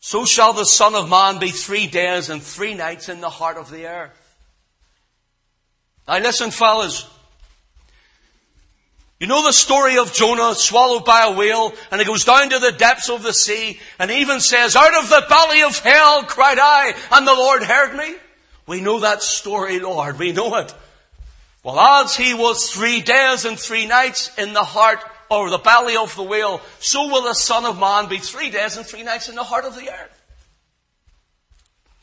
so 0.00 0.26
shall 0.26 0.52
the 0.52 0.66
Son 0.66 0.94
of 0.94 1.08
Man 1.08 1.38
be 1.38 1.48
three 1.48 1.86
days 1.86 2.28
and 2.28 2.42
three 2.42 2.74
nights 2.74 3.08
in 3.08 3.22
the 3.22 3.30
heart 3.30 3.56
of 3.56 3.70
the 3.70 3.86
earth. 3.86 4.19
Now 6.10 6.18
listen, 6.18 6.50
fellas. 6.50 7.08
You 9.20 9.28
know 9.28 9.44
the 9.44 9.52
story 9.52 9.96
of 9.96 10.12
Jonah 10.12 10.56
swallowed 10.56 11.04
by 11.04 11.26
a 11.26 11.36
whale 11.36 11.72
and 11.92 12.00
he 12.00 12.06
goes 12.06 12.24
down 12.24 12.48
to 12.48 12.58
the 12.58 12.72
depths 12.72 13.08
of 13.08 13.22
the 13.22 13.32
sea 13.32 13.78
and 13.98 14.10
even 14.10 14.40
says, 14.40 14.74
out 14.74 15.04
of 15.04 15.08
the 15.08 15.24
belly 15.28 15.62
of 15.62 15.78
hell 15.78 16.24
cried 16.24 16.58
I 16.58 16.94
and 17.12 17.28
the 17.28 17.34
Lord 17.34 17.62
heard 17.62 17.96
me. 17.96 18.16
We 18.66 18.80
know 18.80 18.98
that 19.00 19.22
story, 19.22 19.78
Lord. 19.78 20.18
We 20.18 20.32
know 20.32 20.56
it. 20.56 20.74
Well, 21.62 21.78
as 21.78 22.16
he 22.16 22.34
was 22.34 22.72
three 22.72 23.02
days 23.02 23.44
and 23.44 23.56
three 23.56 23.86
nights 23.86 24.32
in 24.36 24.52
the 24.52 24.64
heart 24.64 25.04
or 25.30 25.48
the 25.48 25.58
belly 25.58 25.96
of 25.96 26.16
the 26.16 26.24
whale, 26.24 26.60
so 26.80 27.06
will 27.06 27.22
the 27.22 27.34
Son 27.34 27.64
of 27.64 27.78
Man 27.78 28.08
be 28.08 28.18
three 28.18 28.50
days 28.50 28.76
and 28.76 28.84
three 28.84 29.04
nights 29.04 29.28
in 29.28 29.36
the 29.36 29.44
heart 29.44 29.64
of 29.64 29.76
the 29.76 29.90
earth. 29.90 30.22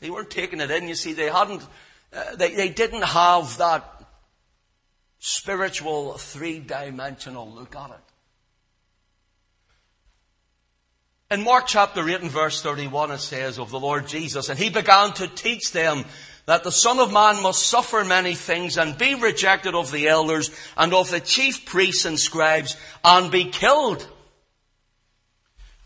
They 0.00 0.08
weren't 0.08 0.30
taking 0.30 0.60
it 0.60 0.70
in, 0.70 0.88
you 0.88 0.94
see, 0.94 1.12
they 1.12 1.28
hadn't, 1.28 1.62
uh, 2.16 2.36
they, 2.36 2.54
they 2.54 2.68
didn't 2.68 3.02
have 3.02 3.58
that 3.58 3.97
spiritual 5.18 6.14
three-dimensional 6.14 7.50
look 7.50 7.74
at 7.76 7.90
it. 7.90 7.96
In 11.30 11.44
Mark 11.44 11.66
chapter 11.66 12.08
8 12.08 12.22
and 12.22 12.30
verse 12.30 12.62
31 12.62 13.10
it 13.10 13.18
says 13.18 13.58
of 13.58 13.70
the 13.70 13.78
Lord 13.78 14.06
Jesus, 14.06 14.48
and 14.48 14.58
he 14.58 14.70
began 14.70 15.12
to 15.14 15.28
teach 15.28 15.72
them 15.72 16.04
that 16.46 16.64
the 16.64 16.72
Son 16.72 16.98
of 16.98 17.12
Man 17.12 17.42
must 17.42 17.66
suffer 17.66 18.02
many 18.02 18.34
things 18.34 18.78
and 18.78 18.96
be 18.96 19.14
rejected 19.14 19.74
of 19.74 19.92
the 19.92 20.08
elders 20.08 20.50
and 20.78 20.94
of 20.94 21.10
the 21.10 21.20
chief 21.20 21.66
priests 21.66 22.06
and 22.06 22.18
scribes 22.18 22.74
and 23.04 23.30
be 23.30 23.44
killed. 23.44 24.08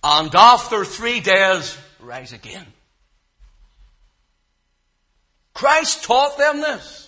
And 0.04 0.32
after 0.32 0.84
three 0.84 1.18
days, 1.18 1.76
rise 1.98 2.32
again. 2.32 2.66
Christ 5.54 6.04
taught 6.04 6.38
them 6.38 6.60
this. 6.60 7.01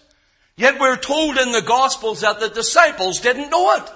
Yet 0.57 0.79
we're 0.79 0.97
told 0.97 1.37
in 1.37 1.51
the 1.51 1.62
Gospels 1.62 2.21
that 2.21 2.40
the 2.40 2.49
disciples 2.49 3.21
didn't 3.21 3.51
know 3.51 3.75
it. 3.77 3.90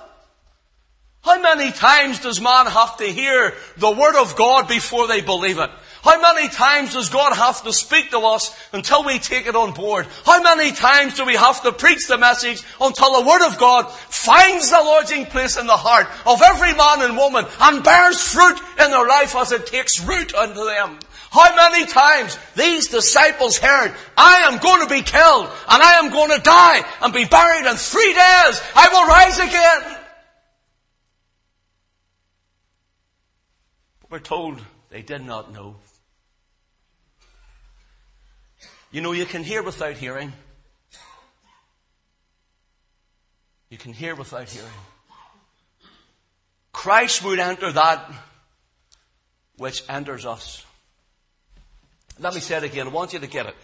How 1.21 1.41
many 1.41 1.73
times 1.73 2.21
does 2.21 2.41
man 2.41 2.67
have 2.67 2.97
to 2.99 3.05
hear 3.05 3.55
the 3.77 3.91
Word 3.91 4.21
of 4.21 4.37
God 4.37 4.69
before 4.69 5.07
they 5.07 5.21
believe 5.21 5.59
it? 5.59 5.71
How 6.03 6.21
many 6.21 6.49
times 6.49 6.95
does 6.95 7.11
God 7.11 7.35
have 7.35 7.63
to 7.65 7.73
speak 7.73 8.11
to 8.11 8.21
us 8.21 8.57
until 8.73 9.05
we 9.05 9.19
take 9.19 9.47
it 9.47 9.57
on 9.57 9.73
board? 9.73 10.07
How 10.25 10.41
many 10.43 10.73
times 10.73 11.15
do 11.15 11.25
we 11.25 11.35
have 11.35 11.61
to 11.63 11.73
preach 11.73 12.07
the 12.07 12.19
message 12.19 12.63
until 12.81 13.21
the 13.21 13.29
Word 13.29 13.47
of 13.47 13.59
God 13.59 13.91
finds 13.91 14.71
the 14.71 14.77
lodging 14.77 15.27
place 15.27 15.59
in 15.59 15.67
the 15.67 15.77
heart 15.77 16.07
of 16.25 16.41
every 16.41 16.73
man 16.75 17.03
and 17.03 17.17
woman 17.17 17.45
and 17.61 17.85
bears 17.85 18.23
fruit 18.23 18.59
in 18.81 18.91
their 18.91 19.07
life 19.07 19.35
as 19.37 19.53
it 19.53 19.67
takes 19.67 20.01
root 20.01 20.35
unto 20.35 20.65
them? 20.65 20.99
How 21.31 21.55
many 21.55 21.87
times 21.87 22.39
these 22.57 22.89
disciples 22.89 23.59
heard, 23.59 23.95
I 24.17 24.49
am 24.51 24.59
going 24.59 24.87
to 24.87 24.93
be 24.93 25.03
killed 25.03 25.47
and 25.69 25.83
I 25.83 25.99
am 25.99 26.11
going 26.11 26.31
to 26.31 26.43
die 26.43 26.83
and 27.03 27.13
be 27.13 27.27
buried 27.27 27.67
in 27.67 27.77
three 27.77 28.13
days. 28.13 28.63
I 28.75 28.89
will 28.91 29.07
rise 29.07 29.39
again. 29.39 29.99
But 34.01 34.11
we're 34.11 34.19
told 34.21 34.61
they 34.89 35.03
did 35.03 35.25
not 35.25 35.53
know. 35.53 35.77
You 38.91 39.03
know, 39.03 39.13
you 39.13 39.27
can 39.27 39.45
hear 39.45 39.63
without 39.63 39.99
hearing. 39.99 40.33
You 43.69 43.77
can 43.77 43.93
hear 43.93 44.15
without 44.15 44.49
hearing. 44.49 44.69
Christ 46.73 47.23
would 47.23 47.39
enter 47.39 47.71
that 47.73 48.11
which 49.59 49.83
enters 49.91 50.25
us. 50.25 50.65
Let 52.19 52.35
me 52.35 52.41
say 52.41 52.57
it 52.57 52.65
again. 52.65 52.89
I 52.89 52.91
want 52.91 53.13
you 53.13 53.19
to 53.19 53.27
get 53.27 53.47
it. 53.47 53.55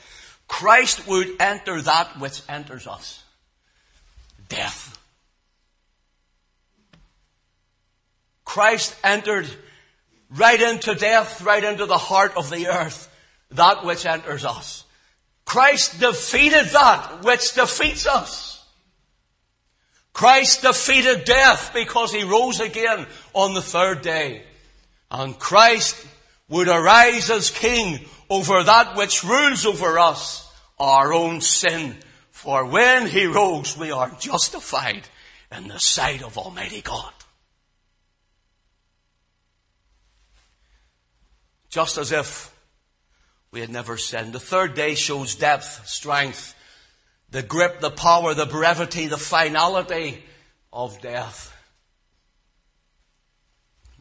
Christ 0.47 1.07
would 1.07 1.41
enter 1.41 1.81
that 1.81 2.19
which 2.21 2.43
enters 2.49 2.87
us. 2.87 3.23
Death. 4.49 4.99
Christ 8.45 8.95
entered 9.03 9.49
right 10.31 10.61
into 10.61 10.95
death, 10.95 11.43
right 11.43 11.65
into 11.65 11.87
the 11.87 11.99
heart 11.99 12.37
of 12.37 12.51
the 12.51 12.69
earth, 12.69 13.11
that 13.51 13.85
which 13.85 14.07
enters 14.07 14.45
us. 14.45 14.85
Christ 15.45 16.01
defeated 16.01 16.67
that 16.67 17.23
which 17.23 17.55
defeats 17.55 18.07
us. 18.07 18.65
Christ 20.13 20.63
defeated 20.63 21.25
death 21.25 21.73
because 21.75 22.13
he 22.13 22.23
rose 22.23 22.61
again 22.61 23.07
on 23.33 23.55
the 23.55 23.63
third 23.63 24.03
day. 24.03 24.45
And 25.11 25.39
Christ 25.39 26.07
would 26.49 26.69
arise 26.69 27.31
as 27.31 27.51
king 27.51 28.01
over 28.35 28.65
that 28.65 28.97
which 28.97 29.23
rules 29.23 29.65
over 29.65 29.97
us, 29.97 30.53
our 30.79 31.13
own 31.13 31.41
sin. 31.41 31.97
For 32.33 32.67
when 32.67 33.07
he 33.07 33.27
rose, 33.27 33.79
we 33.79 33.93
are 33.93 34.11
justified 34.19 35.03
in 35.57 35.69
the 35.69 35.79
sight 35.79 36.21
of 36.21 36.37
Almighty 36.37 36.81
God. 36.81 37.13
Just 41.69 41.97
as 41.97 42.11
if 42.11 42.53
we 43.53 43.61
had 43.61 43.71
never 43.71 43.97
sinned. 43.97 44.33
The 44.33 44.41
third 44.41 44.75
day 44.75 44.97
shows 44.97 45.37
depth, 45.37 45.87
strength, 45.87 46.57
the 47.31 47.43
grip, 47.43 47.79
the 47.79 47.91
power, 47.91 48.35
the 48.35 48.47
brevity, 48.47 49.07
the 49.07 49.17
finality 49.17 50.25
of 50.73 51.01
death. 51.01 51.53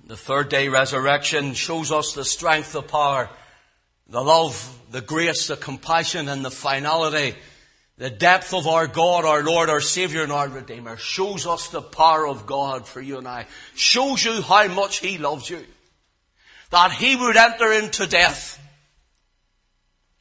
The 0.05 0.17
third 0.17 0.49
day 0.49 0.69
resurrection 0.69 1.53
shows 1.53 1.91
us 1.91 2.13
the 2.13 2.25
strength, 2.25 2.73
the 2.73 2.81
power, 2.81 3.29
the 4.07 4.21
love, 4.21 4.79
the 4.91 5.01
grace, 5.01 5.47
the 5.47 5.57
compassion, 5.57 6.27
and 6.27 6.43
the 6.43 6.51
finality, 6.51 7.35
the 7.97 8.09
depth 8.09 8.53
of 8.53 8.67
our 8.67 8.87
God, 8.87 9.25
our 9.25 9.43
Lord, 9.43 9.69
our 9.69 9.81
Savior, 9.81 10.23
and 10.23 10.31
our 10.31 10.49
Redeemer 10.49 10.97
shows 10.97 11.45
us 11.45 11.69
the 11.69 11.81
power 11.81 12.27
of 12.27 12.45
God 12.45 12.87
for 12.87 13.01
you 13.01 13.17
and 13.17 13.27
I. 13.27 13.45
Shows 13.75 14.25
you 14.25 14.41
how 14.41 14.67
much 14.67 14.99
He 14.99 15.17
loves 15.17 15.49
you. 15.49 15.63
That 16.71 16.91
He 16.91 17.15
would 17.15 17.37
enter 17.37 17.71
into 17.71 18.07
death. 18.07 18.59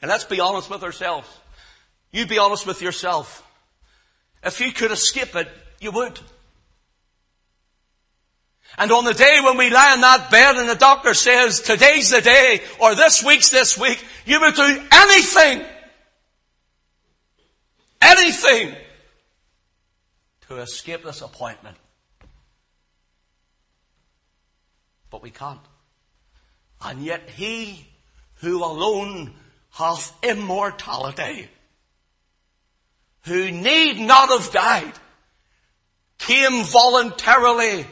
And 0.01 0.09
let's 0.09 0.25
be 0.25 0.40
honest 0.40 0.68
with 0.68 0.83
ourselves. 0.83 1.29
You 2.11 2.27
be 2.27 2.38
honest 2.38 2.66
with 2.66 2.83
yourself. 2.83 3.47
If 4.45 4.61
you 4.61 4.73
could 4.73 4.90
escape 4.90 5.35
it, 5.35 5.49
you 5.81 5.92
would. 5.92 6.21
And 8.79 8.91
on 8.91 9.05
the 9.05 9.15
day 9.15 9.39
when 9.43 9.59
we 9.59 9.71
lie 9.71 9.95
in 9.95 10.01
that 10.01 10.31
bed 10.31 10.57
and 10.57 10.69
the 10.69 10.75
doctor 10.75 11.15
says, 11.15 11.61
today's 11.61 12.11
the 12.11 12.21
day, 12.21 12.63
or 12.81 12.95
this 12.95 13.23
week's 13.23 13.51
this 13.51 13.79
week, 13.79 14.03
you 14.25 14.41
would 14.41 14.55
do 14.55 14.83
anything, 14.91 15.65
anything 18.01 18.75
to 20.49 20.59
escape 20.59 21.05
this 21.05 21.21
appointment. 21.21 21.77
But 25.11 25.23
we 25.23 25.31
can't. 25.31 25.61
And 26.81 27.03
yet 27.03 27.29
he 27.29 27.87
who 28.37 28.65
alone 28.65 29.35
hath 29.71 30.17
immortality, 30.25 31.49
who 33.25 33.51
need 33.51 34.01
not 34.01 34.31
have 34.31 34.51
died, 34.51 34.93
came 36.19 36.65
voluntarily 36.65 37.87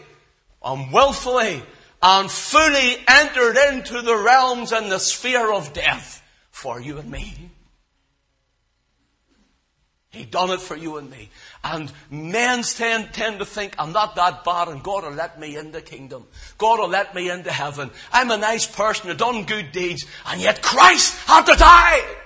and 0.62 0.92
willfully 0.92 1.62
and 2.02 2.30
fully 2.30 2.96
entered 3.06 3.56
into 3.72 4.00
the 4.02 4.16
realms 4.16 4.72
and 4.72 4.90
the 4.90 4.98
sphere 4.98 5.52
of 5.52 5.72
death 5.72 6.22
for 6.50 6.80
you 6.80 6.98
and 6.98 7.10
me. 7.10 7.50
He 10.10 10.24
done 10.24 10.50
it 10.50 10.60
for 10.60 10.76
you 10.76 10.96
and 10.96 11.08
me. 11.08 11.30
And 11.62 11.92
men 12.10 12.62
tend, 12.62 13.12
tend 13.12 13.38
to 13.38 13.44
think, 13.44 13.76
I'm 13.78 13.92
not 13.92 14.16
that 14.16 14.42
bad 14.44 14.66
and 14.66 14.82
God 14.82 15.04
will 15.04 15.12
let 15.12 15.38
me 15.38 15.56
in 15.56 15.70
the 15.70 15.80
kingdom. 15.80 16.26
God 16.58 16.80
will 16.80 16.88
let 16.88 17.14
me 17.14 17.30
into 17.30 17.52
heaven. 17.52 17.90
I'm 18.12 18.30
a 18.32 18.36
nice 18.36 18.66
person, 18.66 19.10
I've 19.10 19.18
done 19.18 19.44
good 19.44 19.70
deeds, 19.70 20.04
and 20.26 20.40
yet 20.40 20.62
Christ 20.62 21.16
had 21.26 21.46
to 21.46 21.54
die! 21.54 22.16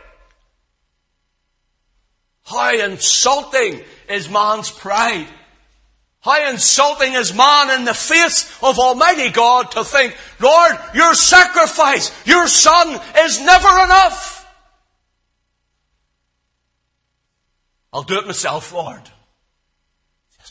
How 2.44 2.74
insulting 2.74 3.82
is 4.08 4.30
man's 4.30 4.70
pride. 4.70 5.28
How 6.24 6.48
insulting 6.48 7.12
is 7.12 7.34
man 7.34 7.78
in 7.78 7.84
the 7.84 7.92
face 7.92 8.50
of 8.62 8.78
Almighty 8.78 9.28
God 9.28 9.72
to 9.72 9.84
think, 9.84 10.16
Lord, 10.40 10.72
your 10.94 11.12
sacrifice, 11.12 12.10
your 12.26 12.48
son 12.48 12.98
is 13.18 13.40
never 13.40 13.68
enough. 13.68 14.50
I'll 17.92 18.04
do 18.04 18.18
it 18.18 18.26
myself, 18.26 18.72
Lord. 18.72 19.02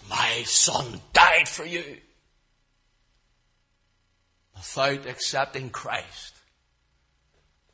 My 0.08 0.44
son 0.46 1.02
died 1.12 1.50
for 1.50 1.66
you. 1.66 1.98
Without 4.56 5.08
accepting 5.08 5.72
Christ, 5.72 6.36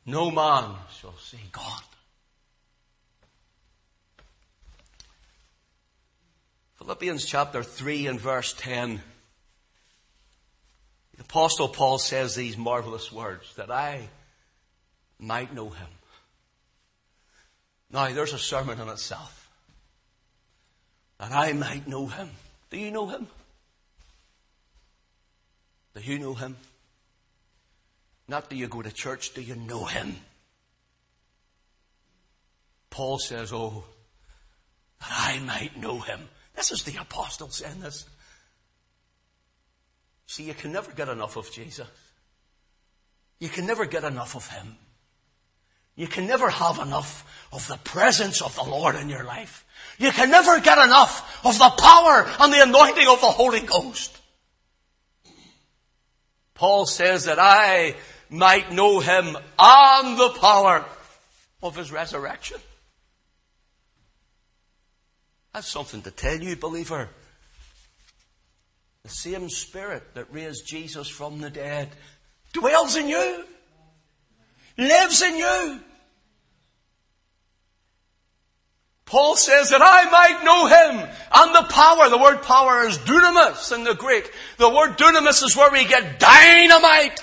no 0.06 0.30
man 0.30 0.74
shall 0.98 1.16
see 1.18 1.50
God. 1.52 1.82
Philippians 6.80 7.26
chapter 7.26 7.62
3 7.62 8.06
and 8.06 8.18
verse 8.18 8.54
10. 8.54 9.02
The 11.14 11.22
apostle 11.22 11.68
Paul 11.68 11.98
says 11.98 12.34
these 12.34 12.56
marvelous 12.56 13.12
words, 13.12 13.54
that 13.56 13.70
I 13.70 14.08
might 15.18 15.54
know 15.54 15.68
him. 15.68 15.88
Now, 17.90 18.10
there's 18.10 18.32
a 18.32 18.38
sermon 18.38 18.80
in 18.80 18.88
itself 18.88 19.50
that 21.18 21.32
I 21.32 21.52
might 21.52 21.86
know 21.86 22.06
him. 22.06 22.30
Do 22.70 22.78
you 22.78 22.90
know 22.90 23.08
him? 23.08 23.26
Do 25.94 26.00
you 26.00 26.18
know 26.18 26.32
him? 26.32 26.56
Not 28.26 28.48
do 28.48 28.56
you 28.56 28.68
go 28.68 28.80
to 28.80 28.90
church, 28.90 29.34
do 29.34 29.42
you 29.42 29.54
know 29.54 29.84
him? 29.84 30.16
Paul 32.88 33.18
says, 33.18 33.52
Oh, 33.52 33.84
that 35.00 35.10
I 35.10 35.40
might 35.40 35.76
know 35.76 35.98
him. 35.98 36.20
This 36.60 36.72
is 36.72 36.82
the 36.82 37.00
apostle 37.00 37.48
saying 37.48 37.80
this. 37.80 38.04
See, 40.26 40.42
you 40.42 40.52
can 40.52 40.72
never 40.72 40.92
get 40.92 41.08
enough 41.08 41.38
of 41.38 41.50
Jesus. 41.50 41.88
You 43.38 43.48
can 43.48 43.64
never 43.64 43.86
get 43.86 44.04
enough 44.04 44.36
of 44.36 44.46
him. 44.46 44.76
You 45.96 46.06
can 46.06 46.26
never 46.26 46.50
have 46.50 46.78
enough 46.78 47.24
of 47.50 47.66
the 47.66 47.78
presence 47.78 48.42
of 48.42 48.54
the 48.56 48.62
Lord 48.62 48.94
in 48.94 49.08
your 49.08 49.24
life. 49.24 49.64
You 49.96 50.10
can 50.10 50.30
never 50.30 50.60
get 50.60 50.76
enough 50.76 51.46
of 51.46 51.58
the 51.58 51.70
power 51.78 52.28
and 52.40 52.52
the 52.52 52.62
anointing 52.62 53.08
of 53.08 53.22
the 53.22 53.28
Holy 53.28 53.60
Ghost. 53.60 54.20
Paul 56.52 56.84
says 56.84 57.24
that 57.24 57.38
I 57.40 57.96
might 58.28 58.70
know 58.70 59.00
him 59.00 59.34
and 59.58 60.18
the 60.18 60.36
power 60.38 60.84
of 61.62 61.74
his 61.74 61.90
resurrection. 61.90 62.60
That's 65.52 65.68
something 65.68 66.02
to 66.02 66.10
tell 66.10 66.38
you, 66.38 66.56
believer. 66.56 67.08
The 69.02 69.08
same 69.08 69.48
spirit 69.48 70.14
that 70.14 70.32
raised 70.32 70.66
Jesus 70.66 71.08
from 71.08 71.40
the 71.40 71.50
dead 71.50 71.88
dwells 72.52 72.96
in 72.96 73.08
you, 73.08 73.44
lives 74.76 75.22
in 75.22 75.36
you. 75.36 75.80
Paul 79.06 79.34
says 79.34 79.70
that 79.70 79.82
I 79.82 80.08
might 80.08 80.44
know 80.44 80.66
him 80.66 81.10
and 81.34 81.54
the 81.54 81.68
power. 81.68 82.08
The 82.08 82.18
word 82.18 82.42
power 82.42 82.86
is 82.86 82.96
dunamis 82.98 83.74
in 83.74 83.82
the 83.82 83.94
Greek. 83.94 84.32
The 84.58 84.68
word 84.68 84.98
dunamis 84.98 85.42
is 85.42 85.56
where 85.56 85.72
we 85.72 85.84
get 85.84 86.20
dynamite. 86.20 87.20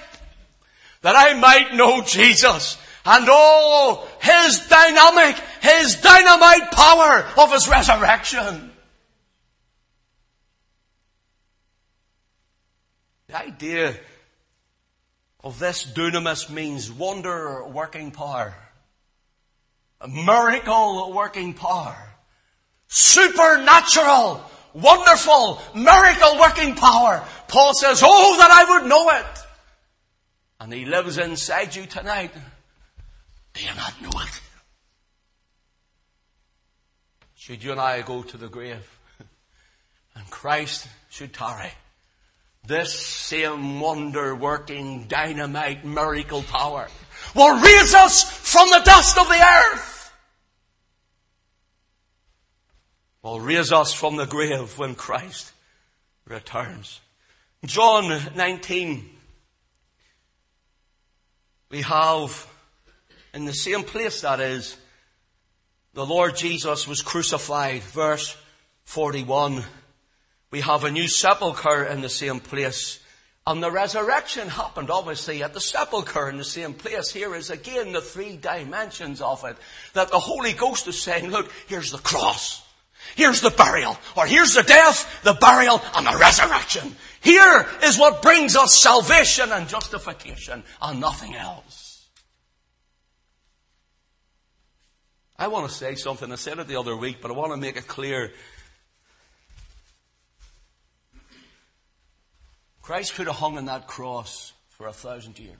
That 1.04 1.16
I 1.16 1.40
might 1.40 1.76
know 1.76 2.02
Jesus 2.02 2.78
and 3.08 3.30
all 3.30 4.06
his 4.20 4.68
dynamic, 4.68 5.36
his 5.62 5.96
dynamite 6.02 6.72
power 6.72 7.26
of 7.38 7.54
his 7.54 7.68
resurrection. 7.68 8.72
The 13.28 13.38
idea 13.38 13.96
of 15.44 15.58
this 15.58 15.86
dunamis 15.86 16.50
means 16.50 16.92
wonder 16.92 17.66
working 17.66 18.12
power 18.12 18.54
a 20.02 20.08
miracle 20.08 21.12
working 21.14 21.54
power. 21.54 21.98
Supernatural, 22.88 24.42
wonderful, 24.74 25.60
miracle 25.76 26.40
working 26.40 26.76
power. 26.76 27.24
Paul 27.48 27.74
says, 27.74 28.02
oh, 28.04 28.38
that 28.38 28.52
I 28.52 28.80
would 28.80 28.90
know 28.90 29.10
it. 29.10 29.40
And 30.60 30.72
he 30.72 30.86
lives 30.86 31.18
inside 31.18 31.76
you 31.76 31.86
tonight. 31.86 32.32
Do 33.58 33.64
you 33.64 33.74
not 33.76 34.02
know 34.02 34.22
it? 34.22 34.42
Should 37.36 37.64
you 37.64 37.72
and 37.72 37.82
I 37.82 38.02
go 38.04 38.22
to 38.22 38.38
the 38.38 38.50
grave 38.50 39.00
and 40.16 40.30
Christ 40.30 40.88
should 41.10 41.34
tarry, 41.34 41.72
this 42.68 42.94
same 42.94 43.80
wonder 43.80 44.36
working 44.36 45.08
dynamite 45.08 45.84
miracle 45.84 46.44
power 46.44 46.88
will 47.34 47.60
raise 47.60 47.96
us 47.96 48.24
from 48.24 48.70
the 48.70 48.82
dust 48.86 49.18
of 49.18 49.28
the 49.28 49.42
earth. 49.42 50.14
Will 53.24 53.40
raise 53.40 53.72
us 53.72 53.92
from 53.92 54.18
the 54.18 54.26
grave 54.26 54.78
when 54.78 54.94
Christ 54.94 55.52
returns. 56.26 57.00
John 57.66 58.22
19. 58.36 59.10
We 61.72 61.82
have, 61.82 62.48
in 63.38 63.46
the 63.46 63.54
same 63.54 63.84
place 63.84 64.22
that 64.22 64.40
is, 64.40 64.78
the 65.94 66.04
Lord 66.04 66.36
Jesus 66.36 66.88
was 66.88 67.04
crucified, 67.04 67.84
verse 67.84 68.36
41. 68.86 69.64
We 70.50 70.62
have 70.62 70.84
a 70.84 70.90
new 70.90 71.08
sepulchre 71.08 71.84
in 71.84 72.02
the 72.02 72.10
same 72.10 72.40
place. 72.40 73.00
And 73.46 73.62
the 73.62 73.70
resurrection 73.70 74.50
happened 74.50 74.90
obviously 74.90 75.44
at 75.44 75.54
the 75.54 75.62
sepulchre 75.62 76.32
in 76.32 76.38
the 76.38 76.44
same 76.44 76.74
place. 76.74 77.12
Here 77.12 77.36
is 77.36 77.52
again 77.52 77.92
the 77.92 78.02
three 78.02 78.38
dimensions 78.38 79.22
of 79.22 79.44
it. 79.46 79.56
That 79.94 80.10
the 80.10 80.18
Holy 80.18 80.54
Ghost 80.54 80.88
is 80.88 81.00
saying, 81.00 81.30
look, 81.30 81.52
here's 81.68 81.92
the 81.92 82.00
cross. 82.00 82.64
Here's 83.16 83.42
the 83.42 83.52
burial. 83.52 84.00
Or 84.16 84.26
here's 84.26 84.56
the 84.56 84.64
death, 84.64 85.22
the 85.24 85.34
burial, 85.34 85.80
and 85.96 86.08
the 86.08 86.18
resurrection. 86.18 86.96
Here 87.22 87.68
is 87.84 88.00
what 88.00 88.24
brings 88.24 88.56
us 88.56 88.82
salvation 88.82 89.52
and 89.52 89.70
justification 89.70 90.64
and 90.82 91.00
nothing 91.00 91.36
else. 91.36 91.87
I 95.40 95.48
want 95.48 95.70
to 95.70 95.74
say 95.74 95.96
something. 95.96 96.32
I 96.32 96.36
said 96.36 96.60
it 96.60 96.68
the 96.68 96.78
other 96.78 96.96
week, 96.96 97.18
but 97.22 97.30
I 97.30 97.34
want 97.36 97.52
to 97.52 97.58
make 97.58 97.78
it 97.78 97.88
clear 97.88 98.32
Christ 102.82 103.16
could 103.16 103.28
have 103.28 103.36
hung 103.36 103.58
on 103.58 103.66
that 103.66 103.86
cross 103.86 104.54
for 104.70 104.88
a 104.88 104.94
thousand 104.94 105.38
years. 105.38 105.58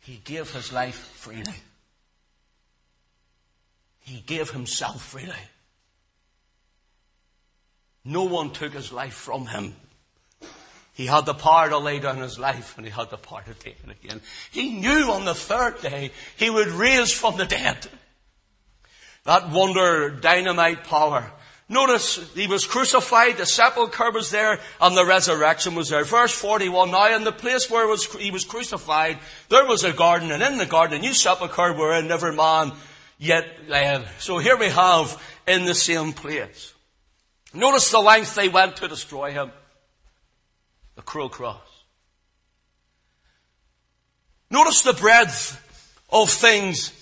He 0.00 0.16
gave 0.16 0.52
his 0.52 0.72
life 0.72 0.96
freely. 0.96 1.54
He 4.00 4.20
gave 4.20 4.50
himself 4.50 5.00
freely. 5.00 5.32
No 8.04 8.24
one 8.24 8.50
took 8.50 8.72
his 8.72 8.92
life 8.92 9.14
from 9.14 9.46
him. 9.46 9.76
He 10.94 11.06
had 11.06 11.26
the 11.26 11.34
power 11.34 11.68
to 11.68 11.78
lay 11.78 11.98
down 11.98 12.18
his 12.18 12.38
life 12.38 12.76
and 12.76 12.86
he 12.86 12.92
had 12.92 13.10
the 13.10 13.18
power 13.18 13.42
to 13.42 13.54
take 13.54 13.76
it 13.84 13.90
again. 13.90 14.20
He 14.50 14.70
knew 14.70 15.10
on 15.10 15.24
the 15.24 15.34
third 15.34 15.80
day 15.82 16.12
he 16.36 16.48
would 16.48 16.68
raise 16.68 17.12
from 17.12 17.36
the 17.36 17.44
dead. 17.44 17.86
That 19.24 19.50
wonder 19.50 20.10
dynamite 20.10 20.84
power 20.84 21.32
Notice 21.68 22.16
he 22.34 22.46
was 22.46 22.66
crucified, 22.66 23.38
the 23.38 23.46
sepulchre 23.46 24.10
was 24.10 24.30
there, 24.30 24.60
and 24.80 24.94
the 24.94 25.06
resurrection 25.06 25.74
was 25.74 25.88
there. 25.88 26.04
Verse 26.04 26.34
41, 26.34 26.90
now 26.90 27.16
in 27.16 27.24
the 27.24 27.32
place 27.32 27.70
where 27.70 27.86
was, 27.86 28.04
he 28.16 28.30
was 28.30 28.44
crucified, 28.44 29.18
there 29.48 29.64
was 29.64 29.82
a 29.82 29.92
garden, 29.92 30.30
and 30.30 30.42
in 30.42 30.58
the 30.58 30.66
garden 30.66 30.98
a 30.98 31.00
new 31.00 31.14
sepulchre 31.14 31.72
wherein 31.72 32.06
never 32.06 32.32
man 32.32 32.72
yet 33.18 33.46
lay. 33.66 34.04
So 34.18 34.38
here 34.38 34.58
we 34.58 34.68
have 34.68 35.20
in 35.46 35.64
the 35.64 35.74
same 35.74 36.12
place. 36.12 36.74
Notice 37.54 37.90
the 37.90 38.00
length 38.00 38.34
they 38.34 38.48
went 38.50 38.76
to 38.76 38.88
destroy 38.88 39.32
him. 39.32 39.50
The 40.96 41.02
cruel 41.02 41.28
cross. 41.28 41.84
Notice 44.50 44.82
the 44.82 44.92
breadth 44.92 45.60
of 46.10 46.30
things. 46.30 46.92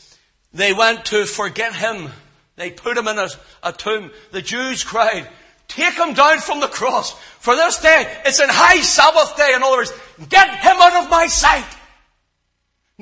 They 0.54 0.72
went 0.72 1.06
to 1.06 1.26
forget 1.26 1.74
him. 1.74 2.10
They 2.56 2.70
put 2.70 2.96
him 2.96 3.08
in 3.08 3.18
a, 3.18 3.28
a 3.62 3.72
tomb. 3.72 4.10
The 4.30 4.42
Jews 4.42 4.84
cried, 4.84 5.28
take 5.68 5.94
him 5.94 6.14
down 6.14 6.38
from 6.38 6.60
the 6.60 6.68
cross. 6.68 7.12
For 7.40 7.54
this 7.56 7.78
day, 7.78 8.20
it's 8.24 8.40
an 8.40 8.48
high 8.50 8.80
Sabbath 8.80 9.36
day. 9.36 9.52
In 9.54 9.62
other 9.62 9.76
words, 9.76 9.92
get 10.28 10.48
him 10.48 10.76
out 10.78 11.04
of 11.04 11.10
my 11.10 11.26
sight. 11.26 11.66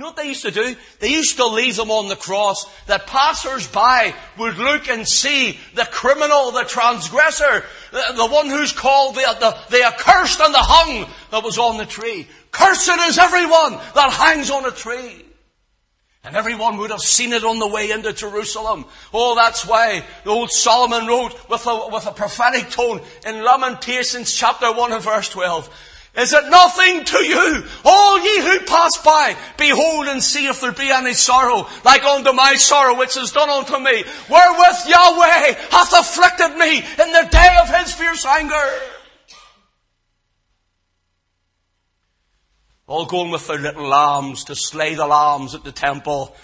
You 0.01 0.05
know 0.05 0.13
what 0.13 0.17
they 0.17 0.29
used 0.29 0.47
to 0.47 0.51
do? 0.51 0.75
They 1.01 1.11
used 1.11 1.37
to 1.37 1.47
leave 1.47 1.77
them 1.77 1.91
on 1.91 2.09
the 2.09 2.17
cross 2.17 2.65
that 2.87 3.07
passers-by 3.07 4.15
would 4.39 4.57
look 4.57 4.89
and 4.89 5.07
see 5.07 5.59
the 5.75 5.85
criminal, 5.85 6.53
the 6.53 6.65
transgressor, 6.65 7.67
the, 7.93 8.15
the 8.17 8.27
one 8.27 8.49
who's 8.49 8.73
called 8.73 9.17
the, 9.17 9.37
the, 9.39 9.59
the 9.69 9.85
accursed 9.85 10.41
and 10.41 10.55
the 10.55 10.59
hung 10.59 11.07
that 11.33 11.45
was 11.45 11.59
on 11.59 11.77
the 11.77 11.85
tree. 11.85 12.27
Cursed 12.51 12.89
is 12.89 13.19
everyone 13.19 13.73
that 13.95 14.11
hangs 14.11 14.49
on 14.49 14.65
a 14.65 14.71
tree. 14.71 15.23
And 16.25 16.35
everyone 16.35 16.79
would 16.79 16.93
have 16.93 17.01
seen 17.01 17.35
it 17.35 17.45
on 17.45 17.59
the 17.59 17.69
way 17.69 17.91
into 17.91 18.15
Jerusalem. 18.15 18.87
Oh, 19.13 19.35
that's 19.35 19.67
why 19.67 20.03
the 20.25 20.31
old 20.31 20.51
Solomon 20.51 21.09
wrote 21.09 21.35
with 21.51 21.67
a, 21.67 21.89
with 21.93 22.07
a 22.07 22.13
prophetic 22.13 22.71
tone 22.71 23.03
in 23.27 23.45
Lamentations 23.45 24.35
chapter 24.35 24.73
1 24.73 24.93
and 24.93 25.05
verse 25.05 25.29
12. 25.29 25.90
Is 26.17 26.33
it 26.33 26.51
nothing 26.51 27.05
to 27.05 27.25
you, 27.25 27.65
all 27.85 28.19
ye 28.19 28.41
who 28.41 28.67
pass 28.67 28.97
by? 29.05 29.37
Behold 29.57 30.09
and 30.09 30.23
see 30.23 30.47
if 30.47 30.61
there 30.61 30.73
be 30.73 30.91
any 30.91 31.15
sorrow, 31.15 31.69
like 31.85 32.03
unto 32.03 32.33
my 32.33 32.57
sorrow 32.57 32.99
which 32.99 33.17
is 33.17 33.31
done 33.31 33.49
unto 33.49 33.79
me, 33.79 34.03
wherewith 34.29 34.87
Yahweh 34.89 35.55
hath 35.71 35.93
afflicted 35.93 36.57
me 36.59 36.79
in 36.79 37.13
the 37.13 37.29
day 37.31 37.57
of 37.63 37.73
his 37.75 37.95
fierce 37.95 38.27
anger. 38.27 38.71
All 42.89 43.07
going 43.07 43.31
with 43.31 43.47
their 43.47 43.59
little 43.59 43.87
lambs 43.87 44.43
to 44.45 44.57
slay 44.57 44.97
the 44.97 45.07
lambs 45.07 45.55
at 45.55 45.63
the 45.63 45.71
temple 45.71 46.35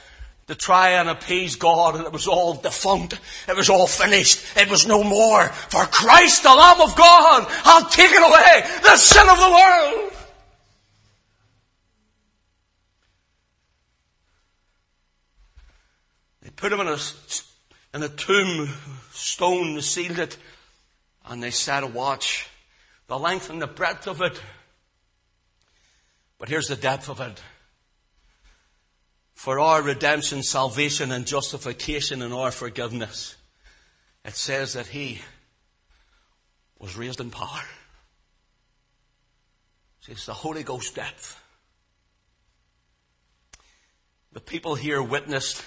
to 0.46 0.54
try 0.54 0.90
and 0.90 1.08
appease 1.08 1.56
God 1.56 1.96
and 1.96 2.04
it 2.04 2.12
was 2.12 2.28
all 2.28 2.54
defunct. 2.54 3.18
It 3.48 3.56
was 3.56 3.68
all 3.68 3.86
finished. 3.86 4.44
It 4.56 4.70
was 4.70 4.86
no 4.86 5.02
more. 5.02 5.48
For 5.48 5.84
Christ, 5.86 6.44
the 6.44 6.54
Lamb 6.54 6.80
of 6.80 6.94
God, 6.94 7.44
hath 7.48 7.90
taken 7.90 8.22
away 8.22 8.62
the 8.82 8.96
sin 8.96 9.28
of 9.28 9.38
the 9.38 9.50
world. 9.50 10.12
They 16.42 16.50
put 16.50 16.72
him 16.72 16.80
in 16.80 16.88
a, 16.88 16.98
in 17.94 18.02
a 18.04 18.08
tomb, 18.08 18.68
stone, 19.10 19.80
sealed 19.80 20.20
it, 20.20 20.36
and 21.24 21.42
they 21.42 21.50
set 21.50 21.82
a 21.82 21.88
watch. 21.88 22.48
The 23.08 23.18
length 23.18 23.50
and 23.50 23.60
the 23.60 23.66
breadth 23.66 24.06
of 24.06 24.22
it. 24.22 24.40
But 26.38 26.48
here's 26.48 26.68
the 26.68 26.76
depth 26.76 27.08
of 27.08 27.20
it 27.20 27.40
for 29.36 29.60
our 29.60 29.82
redemption, 29.82 30.42
salvation, 30.42 31.12
and 31.12 31.26
justification 31.26 32.22
and 32.22 32.32
our 32.32 32.50
forgiveness. 32.50 33.36
It 34.24 34.34
says 34.34 34.72
that 34.72 34.86
He 34.86 35.20
was 36.78 36.96
raised 36.96 37.20
in 37.20 37.30
power. 37.30 37.62
See, 40.00 40.12
it's 40.12 40.24
the 40.24 40.32
Holy 40.32 40.62
Ghost 40.62 40.94
depth. 40.94 41.38
The 44.32 44.40
people 44.40 44.74
here 44.74 45.02
witnessed 45.02 45.62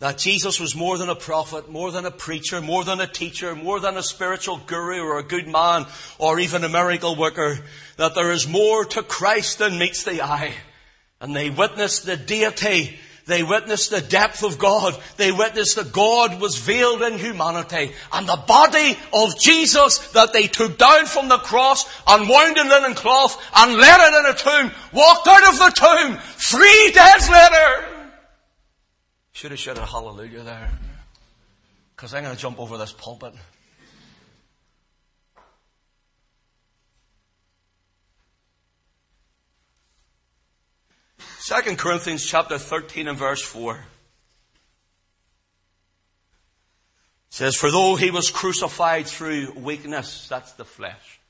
that 0.00 0.18
Jesus 0.18 0.58
was 0.58 0.74
more 0.74 0.98
than 0.98 1.08
a 1.08 1.14
prophet, 1.14 1.70
more 1.70 1.92
than 1.92 2.06
a 2.06 2.10
preacher, 2.10 2.60
more 2.60 2.82
than 2.82 3.00
a 3.00 3.06
teacher, 3.06 3.54
more 3.54 3.78
than 3.78 3.96
a 3.96 4.02
spiritual 4.02 4.56
guru 4.66 5.00
or 5.00 5.18
a 5.18 5.24
good 5.24 5.46
man 5.46 5.86
or 6.18 6.40
even 6.40 6.64
a 6.64 6.68
miracle 6.68 7.14
worker, 7.14 7.60
that 7.98 8.16
there 8.16 8.32
is 8.32 8.48
more 8.48 8.84
to 8.84 9.02
Christ 9.04 9.60
than 9.60 9.78
meets 9.78 10.02
the 10.02 10.22
eye. 10.22 10.54
And 11.20 11.34
they 11.34 11.50
witnessed 11.50 12.06
the 12.06 12.16
deity. 12.16 12.98
They 13.26 13.42
witnessed 13.42 13.90
the 13.90 14.00
depth 14.00 14.42
of 14.42 14.58
God. 14.58 14.98
They 15.16 15.32
witnessed 15.32 15.76
that 15.76 15.92
God 15.92 16.40
was 16.40 16.56
veiled 16.58 17.02
in 17.02 17.18
humanity. 17.18 17.92
And 18.12 18.26
the 18.26 18.42
body 18.46 18.96
of 19.12 19.38
Jesus 19.38 19.98
that 20.12 20.32
they 20.32 20.46
took 20.46 20.78
down 20.78 21.06
from 21.06 21.28
the 21.28 21.38
cross, 21.38 21.84
unwound 22.06 22.56
in 22.56 22.68
linen 22.68 22.94
cloth, 22.94 23.38
and 23.54 23.76
laid 23.76 24.00
it 24.00 24.18
in 24.18 24.26
a 24.26 24.34
tomb, 24.34 24.72
walked 24.92 25.28
out 25.28 25.52
of 25.52 25.58
the 25.58 25.72
tomb 25.74 26.18
three 26.36 26.92
days 26.92 27.28
later. 27.28 27.84
Should 29.32 29.50
have 29.50 29.60
shouted 29.60 29.84
hallelujah 29.84 30.42
there. 30.42 30.70
Because 31.94 32.14
I'm 32.14 32.24
going 32.24 32.34
to 32.34 32.40
jump 32.40 32.58
over 32.58 32.78
this 32.78 32.92
pulpit. 32.92 33.34
Second 41.48 41.78
Corinthians 41.78 42.26
chapter 42.26 42.58
13 42.58 43.08
and 43.08 43.16
verse 43.16 43.40
4 43.40 43.82
says, 47.30 47.56
For 47.56 47.70
though 47.70 47.96
he 47.96 48.10
was 48.10 48.28
crucified 48.28 49.06
through 49.06 49.52
weakness, 49.56 50.28
that's 50.28 50.52
the 50.52 50.66
flesh, 50.66 51.20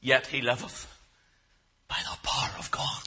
yet 0.00 0.28
he 0.28 0.40
liveth 0.40 0.86
by 1.88 1.96
the 2.04 2.16
power 2.22 2.54
of 2.60 2.70
God. 2.70 3.02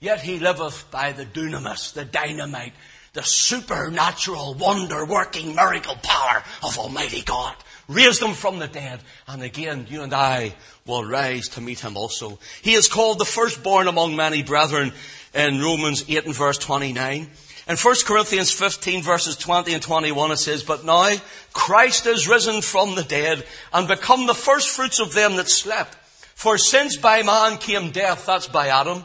Yet 0.00 0.22
he 0.22 0.40
liveth 0.40 0.90
by 0.90 1.12
the 1.12 1.24
dunamis, 1.24 1.92
the 1.92 2.04
dynamite, 2.04 2.74
the 3.18 3.24
supernatural 3.24 4.54
wonder 4.54 5.04
working 5.04 5.52
miracle 5.52 5.96
power 6.04 6.40
of 6.62 6.78
Almighty 6.78 7.20
God 7.22 7.56
raised 7.88 8.22
him 8.22 8.32
from 8.32 8.60
the 8.60 8.68
dead. 8.68 9.00
And 9.26 9.42
again, 9.42 9.88
you 9.90 10.02
and 10.02 10.14
I 10.14 10.54
will 10.86 11.04
rise 11.04 11.48
to 11.50 11.60
meet 11.60 11.80
him 11.80 11.96
also. 11.96 12.38
He 12.62 12.74
is 12.74 12.86
called 12.86 13.18
the 13.18 13.24
firstborn 13.24 13.88
among 13.88 14.14
many 14.14 14.44
brethren 14.44 14.92
in 15.34 15.60
Romans 15.60 16.04
8 16.08 16.26
and 16.26 16.36
verse 16.36 16.58
29. 16.58 17.28
In 17.66 17.76
1 17.76 17.94
Corinthians 18.06 18.52
15 18.52 19.02
verses 19.02 19.34
20 19.34 19.74
and 19.74 19.82
21 19.82 20.30
it 20.30 20.36
says, 20.36 20.62
But 20.62 20.84
now 20.84 21.16
Christ 21.52 22.06
is 22.06 22.28
risen 22.28 22.62
from 22.62 22.94
the 22.94 23.02
dead 23.02 23.44
and 23.72 23.88
become 23.88 24.28
the 24.28 24.32
firstfruits 24.32 25.00
of 25.00 25.12
them 25.12 25.34
that 25.36 25.48
slept. 25.48 25.96
For 26.36 26.56
since 26.56 26.96
by 26.96 27.24
man 27.24 27.58
came 27.58 27.90
death, 27.90 28.26
that's 28.26 28.46
by 28.46 28.68
Adam, 28.68 29.02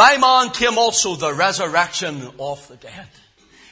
by 0.00 0.16
man 0.16 0.48
came 0.48 0.78
also 0.78 1.14
the 1.14 1.34
resurrection 1.34 2.26
of 2.38 2.66
the 2.68 2.76
dead. 2.76 3.08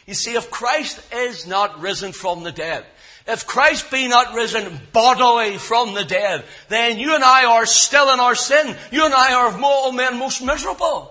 You 0.07 0.13
see, 0.13 0.35
if 0.35 0.51
Christ 0.51 1.01
is 1.11 1.47
not 1.47 1.81
risen 1.81 2.13
from 2.13 2.43
the 2.43 2.53
dead, 2.53 2.85
if 3.27 3.47
Christ 3.47 3.91
be 3.91 4.09
not 4.09 4.35
risen 4.35 4.79
bodily 4.93 5.57
from 5.57 5.95
the 5.95 6.05
dead, 6.05 6.45
then 6.69 6.99
you 6.99 7.15
and 7.15 7.25
I 7.25 7.47
are 7.47 7.65
still 7.65 8.13
in 8.13 8.21
our 8.21 8.35
sin. 8.35 8.77
You 8.93 9.07
and 9.07 9.15
I 9.15 9.33
are 9.33 9.49
of 9.49 9.55
all 9.55 9.87
oh 9.87 9.93
men 9.93 10.19
most 10.19 10.43
miserable. 10.43 11.11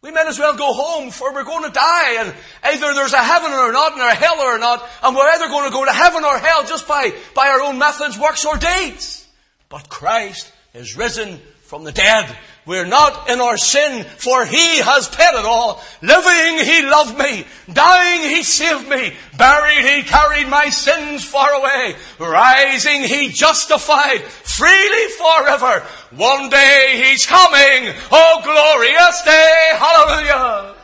We 0.00 0.10
might 0.10 0.26
as 0.26 0.38
well 0.38 0.56
go 0.56 0.72
home 0.72 1.10
for 1.10 1.34
we're 1.34 1.44
going 1.44 1.64
to 1.64 1.70
die 1.70 2.16
and 2.18 2.34
either 2.64 2.94
there's 2.94 3.12
a 3.12 3.18
heaven 3.18 3.52
or 3.52 3.72
not 3.72 3.92
and 3.92 4.00
a 4.00 4.14
hell 4.14 4.40
or 4.40 4.58
not 4.58 4.88
and 5.02 5.14
we're 5.14 5.28
either 5.32 5.48
going 5.48 5.68
to 5.68 5.76
go 5.76 5.84
to 5.84 5.92
heaven 5.92 6.24
or 6.24 6.38
hell 6.38 6.64
just 6.64 6.88
by, 6.88 7.12
by 7.34 7.48
our 7.48 7.60
own 7.60 7.78
methods, 7.78 8.18
works 8.18 8.46
or 8.46 8.56
deeds. 8.56 9.28
But 9.68 9.90
Christ 9.90 10.50
is 10.72 10.96
risen 10.96 11.42
from 11.64 11.84
the 11.84 11.92
dead. 11.92 12.34
We're 12.64 12.86
not 12.86 13.28
in 13.28 13.40
our 13.40 13.56
sin, 13.56 14.04
for 14.04 14.46
He 14.46 14.78
has 14.78 15.08
paid 15.08 15.34
it 15.34 15.44
all. 15.44 15.82
Living, 16.00 16.64
He 16.64 16.82
loved 16.82 17.18
me. 17.18 17.44
Dying, 17.72 18.30
He 18.30 18.44
saved 18.44 18.88
me. 18.88 19.14
Buried, 19.36 19.84
He 19.84 20.02
carried 20.04 20.48
my 20.48 20.68
sins 20.68 21.24
far 21.24 21.52
away. 21.52 21.96
Rising, 22.20 23.02
He 23.02 23.30
justified 23.30 24.22
freely 24.22 25.12
forever. 25.12 25.84
One 26.12 26.50
day 26.50 27.02
He's 27.04 27.26
coming. 27.26 27.94
Oh, 28.12 28.40
glorious 28.44 29.22
day. 29.22 29.70
Hallelujah. 29.74 30.76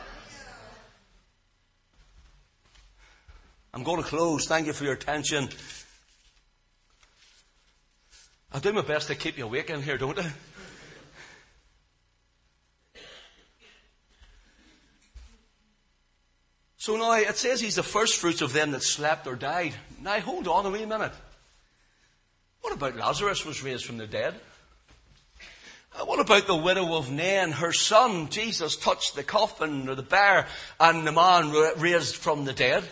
I'm 3.73 3.83
going 3.83 4.03
to 4.03 4.07
close. 4.07 4.45
Thank 4.45 4.67
you 4.67 4.73
for 4.73 4.83
your 4.83 4.93
attention. 4.93 5.47
I 8.51 8.59
do 8.59 8.73
my 8.73 8.81
best 8.81 9.07
to 9.07 9.15
keep 9.15 9.37
you 9.37 9.45
awake 9.45 9.69
in 9.69 9.81
here, 9.81 9.97
don't 9.97 10.19
I? 10.19 10.29
So 16.79 16.95
now 16.95 17.11
it 17.11 17.35
says 17.35 17.59
he's 17.59 17.75
the 17.75 17.83
first 17.83 18.15
fruits 18.15 18.41
of 18.41 18.53
them 18.53 18.71
that 18.71 18.83
slept 18.83 19.27
or 19.27 19.35
died. 19.35 19.73
Now 20.01 20.17
hold 20.21 20.47
on 20.47 20.65
a 20.65 20.69
wee 20.69 20.85
minute. 20.85 21.11
What 22.61 22.73
about 22.73 22.95
Lazarus 22.95 23.45
was 23.45 23.61
raised 23.61 23.83
from 23.83 23.97
the 23.97 24.07
dead? 24.07 24.33
Uh, 25.93 26.05
what 26.05 26.21
about 26.21 26.47
the 26.47 26.55
widow 26.55 26.95
of 26.95 27.11
Nain? 27.11 27.51
Her 27.51 27.73
son, 27.73 28.29
Jesus, 28.29 28.77
touched 28.77 29.17
the 29.17 29.23
coffin 29.23 29.89
or 29.89 29.95
the 29.95 30.03
bier 30.03 30.47
and 30.79 31.05
the 31.05 31.11
man 31.11 31.51
raised 31.77 32.15
from 32.15 32.45
the 32.45 32.53
dead. 32.53 32.85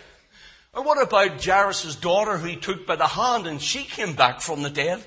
Or 0.74 0.84
what 0.84 1.02
about 1.02 1.42
Jairus' 1.42 1.96
daughter 1.96 2.38
who 2.38 2.48
he 2.48 2.58
took 2.58 2.86
by 2.86 2.98
the 2.98 3.08
hand 3.08 3.48
and 3.48 3.62
she 3.62 3.84
came 3.84 4.16
back 4.16 4.42
from 4.42 4.64
the 4.64 4.70
dead? 4.70 5.02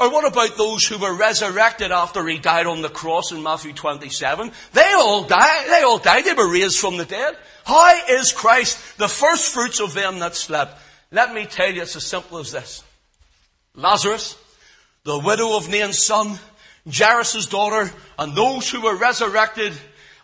Or 0.00 0.10
what 0.10 0.26
about 0.26 0.56
those 0.56 0.84
who 0.84 0.98
were 0.98 1.14
resurrected 1.14 1.92
after 1.92 2.26
he 2.26 2.38
died 2.38 2.66
on 2.66 2.82
the 2.82 2.88
cross 2.88 3.30
in 3.30 3.42
Matthew 3.42 3.72
27? 3.72 4.50
They 4.72 4.92
all 4.94 5.24
died. 5.24 5.66
They 5.68 5.82
all 5.82 5.98
died. 5.98 6.24
They 6.24 6.32
were 6.32 6.50
raised 6.50 6.78
from 6.78 6.96
the 6.96 7.04
dead. 7.04 7.36
How 7.64 8.00
is 8.08 8.32
Christ 8.32 8.98
the 8.98 9.08
first 9.08 9.54
fruits 9.54 9.80
of 9.80 9.94
them 9.94 10.18
that 10.18 10.34
slept? 10.34 10.80
Let 11.12 11.32
me 11.32 11.46
tell 11.46 11.70
you, 11.70 11.82
it's 11.82 11.94
as 11.94 12.04
simple 12.04 12.38
as 12.38 12.50
this. 12.50 12.82
Lazarus, 13.76 14.36
the 15.04 15.18
widow 15.18 15.56
of 15.56 15.68
Nain's 15.68 16.04
son, 16.04 16.38
Jairus' 16.92 17.46
daughter, 17.46 17.90
and 18.18 18.34
those 18.34 18.68
who 18.68 18.80
were 18.80 18.96
resurrected 18.96 19.72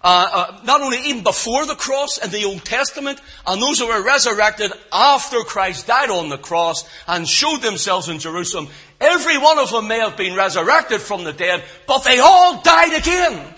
uh, 0.03 0.29
uh, 0.33 0.61
not 0.64 0.81
only 0.81 0.99
even 1.03 1.23
before 1.23 1.66
the 1.66 1.75
cross 1.75 2.16
in 2.25 2.31
the 2.31 2.47
Old 2.47 2.64
Testament, 2.64 3.21
and 3.47 3.61
those 3.61 3.79
who 3.79 3.87
were 3.87 4.03
resurrected 4.03 4.73
after 4.91 5.41
Christ 5.41 5.87
died 5.87 6.09
on 6.09 6.31
the 6.31 6.39
cross 6.39 6.89
and 7.07 7.29
showed 7.29 7.61
themselves 7.61 8.09
in 8.09 8.18
Jerusalem. 8.18 8.68
Every 9.01 9.39
one 9.39 9.59
of 9.59 9.71
them 9.71 9.89
may 9.89 9.99
have 9.99 10.17
been 10.17 10.37
resurrected 10.37 11.01
from 11.01 11.25
the 11.25 11.33
dead, 11.33 11.65
but 11.87 12.05
they 12.05 12.19
all 12.19 12.61
died 12.61 13.01
again. 13.01 13.55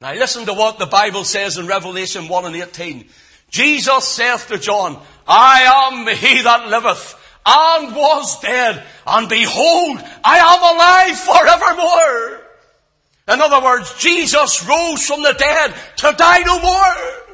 Now 0.00 0.12
listen 0.14 0.44
to 0.46 0.52
what 0.52 0.78
the 0.78 0.86
Bible 0.86 1.24
says 1.24 1.56
in 1.56 1.66
Revelation 1.66 2.28
1 2.28 2.44
and 2.44 2.56
18. 2.56 3.08
Jesus 3.50 4.08
saith 4.08 4.48
to 4.48 4.58
John, 4.58 5.00
I 5.26 5.90
am 5.90 6.06
he 6.14 6.42
that 6.42 6.68
liveth 6.68 7.14
and 7.46 7.94
was 7.94 8.40
dead, 8.40 8.84
and 9.06 9.28
behold, 9.28 9.98
I 10.24 10.38
am 10.38 10.62
alive 10.74 11.18
forevermore. 11.18 12.42
In 13.28 13.40
other 13.40 13.64
words, 13.64 13.94
Jesus 13.98 14.66
rose 14.68 15.06
from 15.06 15.22
the 15.22 15.32
dead 15.32 15.74
to 15.96 16.14
die 16.16 16.42
no 16.42 16.60
more. 16.60 17.25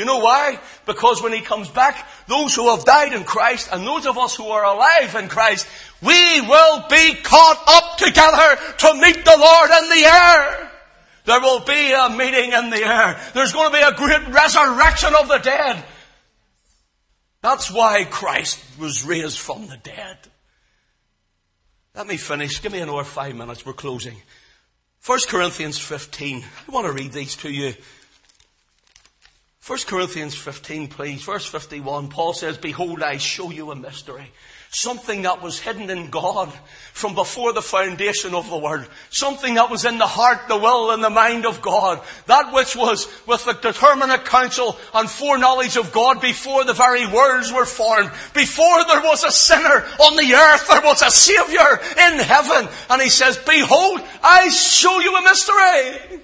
You 0.00 0.06
know 0.06 0.20
why? 0.20 0.58
Because 0.86 1.22
when 1.22 1.34
He 1.34 1.42
comes 1.42 1.68
back, 1.68 2.08
those 2.26 2.54
who 2.54 2.74
have 2.74 2.86
died 2.86 3.12
in 3.12 3.22
Christ 3.22 3.68
and 3.70 3.86
those 3.86 4.06
of 4.06 4.16
us 4.16 4.34
who 4.34 4.46
are 4.46 4.64
alive 4.64 5.14
in 5.14 5.28
Christ, 5.28 5.68
we 6.00 6.40
will 6.40 6.88
be 6.88 7.16
caught 7.16 7.62
up 7.66 7.98
together 7.98 8.56
to 8.78 8.94
meet 8.94 9.22
the 9.22 9.36
Lord 9.36 9.70
in 9.70 9.90
the 9.90 10.06
air. 10.06 10.70
There 11.26 11.40
will 11.42 11.60
be 11.60 11.92
a 11.92 12.08
meeting 12.16 12.50
in 12.50 12.70
the 12.70 12.82
air. 12.82 13.20
There's 13.34 13.52
going 13.52 13.72
to 13.72 13.76
be 13.76 13.82
a 13.82 13.92
great 13.92 14.26
resurrection 14.28 15.14
of 15.14 15.28
the 15.28 15.36
dead. 15.36 15.84
That's 17.42 17.70
why 17.70 18.04
Christ 18.04 18.58
was 18.78 19.04
raised 19.04 19.38
from 19.38 19.66
the 19.66 19.76
dead. 19.76 20.16
Let 21.94 22.06
me 22.06 22.16
finish. 22.16 22.62
Give 22.62 22.72
me 22.72 22.80
another 22.80 23.04
five 23.04 23.36
minutes. 23.36 23.66
We're 23.66 23.74
closing. 23.74 24.16
1 25.04 25.18
Corinthians 25.28 25.78
15. 25.78 26.42
I 26.42 26.72
want 26.72 26.86
to 26.86 26.92
read 26.92 27.12
these 27.12 27.36
to 27.36 27.50
you. 27.50 27.74
1 29.70 29.78
Corinthians 29.86 30.34
15, 30.34 30.88
please. 30.88 31.22
Verse 31.22 31.46
51. 31.46 32.08
Paul 32.08 32.32
says, 32.32 32.58
Behold, 32.58 33.04
I 33.04 33.18
show 33.18 33.52
you 33.52 33.70
a 33.70 33.76
mystery. 33.76 34.32
Something 34.70 35.22
that 35.22 35.42
was 35.42 35.60
hidden 35.60 35.88
in 35.90 36.10
God 36.10 36.52
from 36.92 37.14
before 37.14 37.52
the 37.52 37.62
foundation 37.62 38.34
of 38.34 38.50
the 38.50 38.58
world. 38.58 38.88
Something 39.10 39.54
that 39.54 39.70
was 39.70 39.84
in 39.84 39.98
the 39.98 40.08
heart, 40.08 40.48
the 40.48 40.56
will, 40.56 40.90
and 40.90 41.04
the 41.04 41.08
mind 41.08 41.46
of 41.46 41.62
God. 41.62 42.02
That 42.26 42.52
which 42.52 42.74
was 42.74 43.06
with 43.28 43.44
the 43.44 43.52
determinate 43.52 44.24
counsel 44.24 44.76
and 44.92 45.08
foreknowledge 45.08 45.76
of 45.76 45.92
God 45.92 46.20
before 46.20 46.64
the 46.64 46.72
very 46.72 47.06
worlds 47.06 47.52
were 47.52 47.64
formed. 47.64 48.10
Before 48.34 48.84
there 48.86 49.02
was 49.02 49.22
a 49.22 49.30
sinner 49.30 49.86
on 50.02 50.16
the 50.16 50.34
earth, 50.34 50.66
there 50.66 50.82
was 50.82 51.00
a 51.00 51.12
Savior 51.12 51.78
in 52.08 52.18
heaven. 52.18 52.68
And 52.90 53.00
he 53.00 53.08
says, 53.08 53.38
Behold, 53.38 54.00
I 54.20 54.48
show 54.48 54.98
you 54.98 55.16
a 55.16 55.22
mystery. 55.22 56.22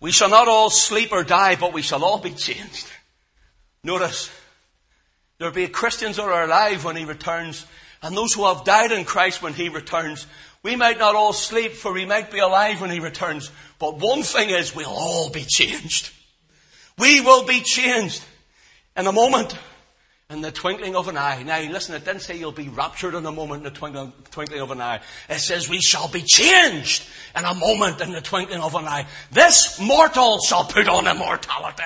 We 0.00 0.12
shall 0.12 0.30
not 0.30 0.48
all 0.48 0.70
sleep 0.70 1.12
or 1.12 1.24
die, 1.24 1.56
but 1.56 1.74
we 1.74 1.82
shall 1.82 2.04
all 2.04 2.18
be 2.18 2.30
changed. 2.32 2.90
Notice, 3.84 4.30
there'll 5.38 5.54
be 5.54 5.68
Christians 5.68 6.16
who 6.16 6.22
are 6.22 6.44
alive 6.44 6.84
when 6.84 6.96
He 6.96 7.04
returns, 7.04 7.66
and 8.02 8.16
those 8.16 8.32
who 8.32 8.46
have 8.46 8.64
died 8.64 8.92
in 8.92 9.04
Christ 9.04 9.42
when 9.42 9.52
He 9.52 9.68
returns. 9.68 10.26
We 10.62 10.74
might 10.76 10.98
not 10.98 11.14
all 11.14 11.34
sleep, 11.34 11.72
for 11.72 11.92
we 11.92 12.06
might 12.06 12.30
be 12.30 12.38
alive 12.38 12.80
when 12.80 12.90
He 12.90 13.00
returns, 13.00 13.50
but 13.78 13.98
one 13.98 14.22
thing 14.22 14.50
is, 14.50 14.74
we'll 14.74 14.88
all 14.88 15.30
be 15.30 15.44
changed. 15.46 16.10
We 16.98 17.20
will 17.20 17.44
be 17.44 17.60
changed 17.60 18.22
in 18.96 19.06
a 19.06 19.12
moment, 19.12 19.56
in 20.30 20.40
the 20.40 20.52
twinkling 20.52 20.94
of 20.94 21.08
an 21.08 21.16
eye. 21.16 21.42
Now, 21.42 21.60
listen, 21.60 21.94
it 21.96 22.04
didn't 22.04 22.22
say 22.22 22.38
you'll 22.38 22.52
be 22.52 22.68
raptured 22.68 23.14
in 23.14 23.26
a 23.26 23.32
moment, 23.32 23.66
in 23.66 23.72
the 23.72 23.76
twinkling, 23.76 24.12
twinkling 24.30 24.60
of 24.60 24.70
an 24.70 24.80
eye. 24.80 25.00
It 25.28 25.40
says 25.40 25.68
we 25.68 25.80
shall 25.80 26.08
be 26.08 26.22
changed 26.22 27.08
in 27.36 27.44
a 27.44 27.54
moment, 27.54 28.00
in 28.00 28.12
the 28.12 28.20
twinkling 28.20 28.60
of 28.60 28.76
an 28.76 28.86
eye. 28.86 29.06
This 29.32 29.80
mortal 29.80 30.38
shall 30.40 30.64
put 30.64 30.88
on 30.88 31.08
immortality. 31.08 31.82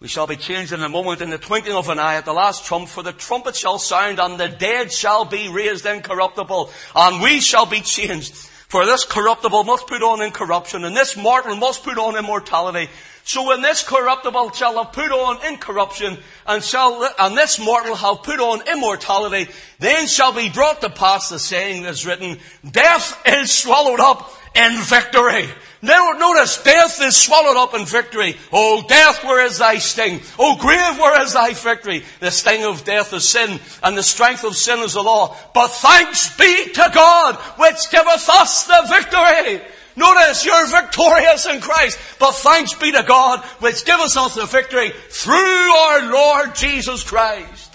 We 0.00 0.08
shall 0.08 0.26
be 0.26 0.36
changed 0.36 0.72
in 0.72 0.82
a 0.82 0.88
moment 0.88 1.22
in 1.22 1.30
the 1.30 1.38
twinkling 1.38 1.76
of 1.76 1.88
an 1.88 1.98
eye 1.98 2.16
at 2.16 2.24
the 2.24 2.34
last 2.34 2.66
trump, 2.66 2.88
for 2.88 3.02
the 3.02 3.12
trumpet 3.12 3.56
shall 3.56 3.78
sound 3.78 4.18
and 4.18 4.38
the 4.38 4.48
dead 4.48 4.92
shall 4.92 5.24
be 5.24 5.48
raised 5.48 5.86
incorruptible 5.86 6.70
and 6.94 7.22
we 7.22 7.40
shall 7.40 7.64
be 7.64 7.80
changed. 7.80 8.34
For 8.34 8.84
this 8.84 9.04
corruptible 9.04 9.62
must 9.62 9.86
put 9.86 10.02
on 10.02 10.20
incorruption 10.20 10.84
and 10.84 10.96
this 10.96 11.16
mortal 11.16 11.54
must 11.54 11.84
put 11.84 11.96
on 11.96 12.16
immortality. 12.16 12.90
So 13.26 13.46
when 13.48 13.62
this 13.62 13.82
corruptible 13.82 14.50
shall 14.52 14.82
have 14.82 14.92
put 14.92 15.10
on 15.10 15.44
incorruption 15.46 16.18
and 16.46 16.62
shall, 16.62 17.08
and 17.18 17.36
this 17.36 17.58
mortal 17.58 17.94
have 17.94 18.22
put 18.22 18.38
on 18.38 18.68
immortality, 18.68 19.50
then 19.78 20.06
shall 20.06 20.34
be 20.34 20.50
brought 20.50 20.82
to 20.82 20.90
pass 20.90 21.30
the 21.30 21.38
saying 21.38 21.82
that 21.82 21.94
is 21.94 22.04
written, 22.04 22.38
death 22.70 23.20
is 23.26 23.50
swallowed 23.50 24.00
up 24.00 24.30
in 24.54 24.78
victory. 24.82 25.48
Now 25.80 26.12
notice, 26.12 26.62
death 26.62 27.00
is 27.02 27.16
swallowed 27.16 27.56
up 27.56 27.74
in 27.74 27.86
victory. 27.86 28.36
Oh, 28.52 28.84
death, 28.86 29.24
where 29.24 29.44
is 29.44 29.58
thy 29.58 29.78
sting? 29.78 30.20
Oh, 30.38 30.56
grave, 30.56 30.98
where 30.98 31.22
is 31.22 31.32
thy 31.32 31.54
victory? 31.54 32.04
The 32.20 32.30
sting 32.30 32.64
of 32.64 32.84
death 32.84 33.12
is 33.14 33.28
sin, 33.28 33.58
and 33.82 33.96
the 33.96 34.02
strength 34.02 34.44
of 34.44 34.54
sin 34.54 34.80
is 34.80 34.94
the 34.94 35.02
law. 35.02 35.34
But 35.54 35.68
thanks 35.68 36.36
be 36.36 36.72
to 36.72 36.90
God, 36.94 37.36
which 37.56 37.90
giveth 37.90 38.28
us 38.28 38.64
the 38.66 38.86
victory. 38.88 39.66
Notice, 39.96 40.44
you're 40.44 40.66
victorious 40.66 41.46
in 41.46 41.60
Christ, 41.60 41.98
but 42.18 42.32
thanks 42.32 42.74
be 42.74 42.92
to 42.92 43.02
God, 43.02 43.44
which 43.60 43.84
giveth 43.84 44.16
us 44.16 44.34
the 44.34 44.46
victory 44.46 44.90
through 45.10 45.34
our 45.34 46.10
Lord 46.10 46.54
Jesus 46.54 47.02
Christ. 47.04 47.72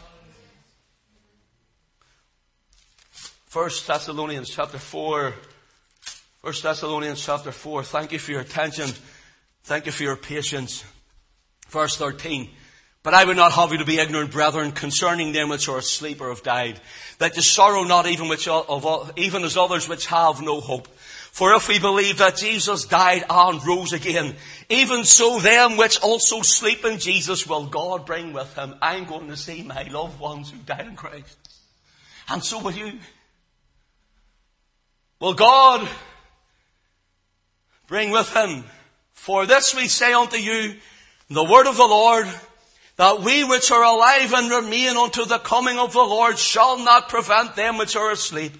First 3.48 3.88
Thessalonians 3.88 4.50
chapter 4.50 4.78
4, 4.78 5.34
First 6.42 6.64
Thessalonians 6.64 7.22
chapter 7.26 7.52
4. 7.52 7.84
Thank 7.84 8.14
you 8.14 8.20
for 8.20 8.32
your 8.32 8.40
attention. 8.40 8.90
Thank 9.64 9.88
you 9.88 9.92
for 9.92 10.04
your 10.04 10.16
patience. 10.16 10.86
Verse 11.68 11.98
13. 11.98 12.50
But 13.04 13.14
I 13.14 13.26
would 13.26 13.36
not 13.36 13.52
have 13.52 13.74
you 13.74 13.78
to 13.80 13.86
be 13.86 14.00
ignorant, 14.00 14.32
brethren, 14.32 14.72
concerning 14.72 15.34
them 15.34 15.50
which 15.50 15.68
are 15.68 15.78
asleep 15.78 16.22
or 16.22 16.30
have 16.30 16.44
died, 16.44 16.80
that 17.18 17.36
you 17.36 17.42
sorrow 17.42 17.84
not 17.84 18.08
even, 18.08 18.30
which, 18.30 18.48
of, 18.48 19.12
even 19.18 19.44
as 19.44 19.58
others 19.58 19.90
which 19.90 20.06
have 20.06 20.42
no 20.42 20.62
hope. 20.62 20.88
For 21.32 21.54
if 21.54 21.68
we 21.68 21.80
believe 21.80 22.18
that 22.18 22.38
Jesus 22.38 22.86
died 22.86 23.24
and 23.30 23.66
rose 23.66 23.94
again, 23.94 24.36
even 24.68 25.04
so 25.06 25.40
them 25.40 25.78
which 25.78 26.02
also 26.02 26.42
sleep 26.42 26.84
in 26.84 27.00
Jesus 27.00 27.48
will 27.48 27.66
God 27.68 28.06
bring 28.06 28.34
with 28.34 28.54
him. 28.56 28.76
I'm 28.82 29.06
going 29.06 29.28
to 29.30 29.38
see 29.38 29.64
my 29.64 29.84
loved 29.84 30.20
ones 30.20 30.52
who 30.52 30.58
died 30.60 30.88
in 30.88 30.96
Christ. 30.96 31.38
And 32.28 32.44
so 32.44 32.62
will 32.62 32.74
you. 32.74 33.00
Will 35.20 35.34
God 35.34 35.88
bring 37.90 38.12
with 38.12 38.34
him. 38.34 38.64
For 39.14 39.46
this 39.46 39.76
we 39.76 39.88
say 39.88 40.14
unto 40.14 40.38
you, 40.38 40.76
the 41.30 41.44
word 41.44 41.68
of 41.68 41.76
the 41.76 41.84
Lord, 41.84 42.28
that 42.96 43.22
we 43.22 43.44
which 43.44 43.72
are 43.72 43.84
alive 43.84 44.34
and 44.34 44.50
remain 44.50 44.96
unto 44.96 45.26
the 45.26 45.40
coming 45.40 45.78
of 45.78 45.92
the 45.94 46.00
Lord 46.00 46.38
shall 46.38 46.78
not 46.78 47.10
prevent 47.10 47.56
them 47.56 47.78
which 47.78 47.96
are 47.96 48.12
asleep. 48.12 48.54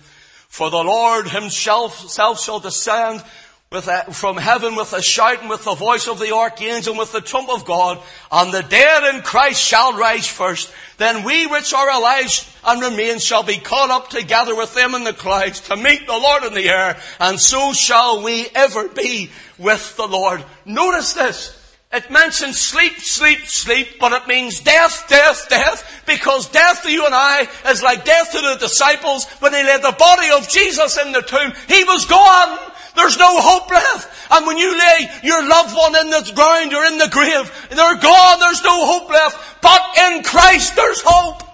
For 0.50 0.70
the 0.70 0.84
Lord 0.84 1.30
himself 1.30 2.10
self 2.10 2.42
shall 2.42 2.60
descend 2.60 3.24
a, 3.72 4.12
from 4.12 4.36
heaven 4.36 4.76
with 4.76 4.94
a 4.94 5.02
shout 5.02 5.42
and 5.42 5.50
with 5.50 5.64
the 5.64 5.76
voice 5.76 6.08
of 6.08 6.20
the 6.20 6.34
archangel 6.34 6.94
and 6.94 7.00
with 7.00 7.12
the 7.12 7.22
trump 7.22 7.50
of 7.50 7.66
God, 7.66 8.00
and 8.32 8.52
the 8.52 8.64
dead 8.64 9.16
in 9.16 9.22
Christ 9.22 9.62
shall 9.62 9.94
rise 9.94 10.28
first. 10.28 10.74
Then 10.98 11.24
we 11.24 11.46
which 11.46 11.74
are 11.74 11.90
alive 11.90 12.60
and 12.66 12.82
remain 12.82 13.20
shall 13.20 13.44
be 13.44 13.58
caught 13.58 13.92
up 13.92 14.10
together 14.10 14.56
with 14.56 14.74
them 14.74 14.96
in 14.96 15.04
the 15.04 15.14
clouds 15.14 15.62
to 15.62 15.76
meet 15.76 16.08
the 16.08 16.14
Lord 16.14 16.44
in 16.44 16.56
the 16.56 16.68
air, 16.68 16.98
and 17.20 17.40
so 17.40 17.72
shall 17.72 18.24
we 18.24 18.48
ever 18.56 18.90
be 18.90 19.30
with 19.60 19.96
the 19.98 20.08
Lord. 20.08 20.44
Notice 20.66 21.14
this. 21.14 21.59
It 21.92 22.12
mentions 22.12 22.62
sleep, 22.62 23.00
sleep, 23.00 23.48
sleep, 23.48 23.98
but 24.00 24.12
it 24.12 24.28
means 24.28 24.60
death, 24.60 25.06
death, 25.10 25.48
death, 25.50 26.04
because 26.06 26.48
death 26.50 26.84
to 26.84 26.92
you 26.92 27.04
and 27.04 27.16
I 27.16 27.48
is 27.68 27.82
like 27.82 28.06
death 28.06 28.32
to 28.32 28.42
the 28.42 28.58
disciples 28.60 29.26
when 29.40 29.52
they 29.52 29.64
laid 29.64 29.82
the 29.82 29.96
body 29.98 30.30
of 30.38 30.48
Jesus 30.48 31.00
in 31.00 31.12
the 31.12 31.24
tomb. 31.24 31.52
He 31.68 31.84
was 31.86 32.06
gone. 32.06 32.60
There's 32.96 33.18
no 33.18 33.42
hope 33.42 33.72
left. 33.72 34.32
And 34.32 34.46
when 34.46 34.60
you 34.60 34.78
lay 34.78 35.10
your 35.24 35.50
loved 35.50 35.76
one 35.76 35.96
in 35.96 36.12
the 36.12 36.32
ground 36.36 36.74
or 36.76 36.86
in 36.86 37.00
the 37.00 37.10
grave, 37.10 37.68
they're 37.72 37.98
gone, 37.98 38.40
there's 38.40 38.64
no 38.64 38.86
hope 38.86 39.10
left. 39.10 39.62
But 39.64 39.82
in 39.98 40.22
Christ 40.22 40.76
there's 40.76 41.02
hope. 41.04 41.49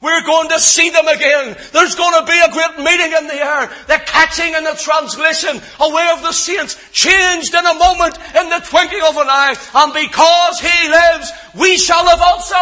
We're 0.00 0.24
going 0.24 0.48
to 0.48 0.58
see 0.58 0.88
them 0.88 1.06
again. 1.08 1.56
There's 1.72 1.94
going 1.94 2.20
to 2.20 2.26
be 2.26 2.40
a 2.40 2.52
great 2.52 2.78
meeting 2.78 3.12
in 3.18 3.26
the 3.26 3.34
air. 3.34 3.70
The 3.86 4.00
catching 4.06 4.54
and 4.54 4.64
the 4.64 4.74
translation 4.80 5.60
away 5.78 6.08
of 6.14 6.22
the 6.22 6.32
saints 6.32 6.78
changed 6.90 7.54
in 7.54 7.66
a 7.66 7.74
moment 7.74 8.16
in 8.34 8.48
the 8.48 8.64
twinkling 8.64 9.02
of 9.02 9.16
an 9.16 9.28
eye. 9.28 9.54
And 9.74 9.92
because 9.92 10.60
He 10.60 10.88
lives, 10.88 11.32
we 11.54 11.76
shall 11.76 12.04
live 12.04 12.20
also. 12.20 12.56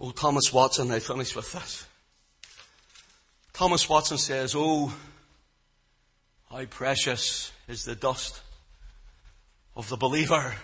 Oh, 0.00 0.10
Thomas 0.12 0.50
Watson, 0.50 0.90
I 0.90 0.98
finish 0.98 1.36
with 1.36 1.52
this. 1.52 1.86
Thomas 3.52 3.88
Watson 3.88 4.18
says, 4.18 4.54
Oh, 4.56 4.94
how 6.50 6.64
precious 6.66 7.52
is 7.68 7.84
the 7.84 7.94
dust 7.94 8.40
of 9.76 9.88
the 9.88 9.96
believer. 9.96 10.54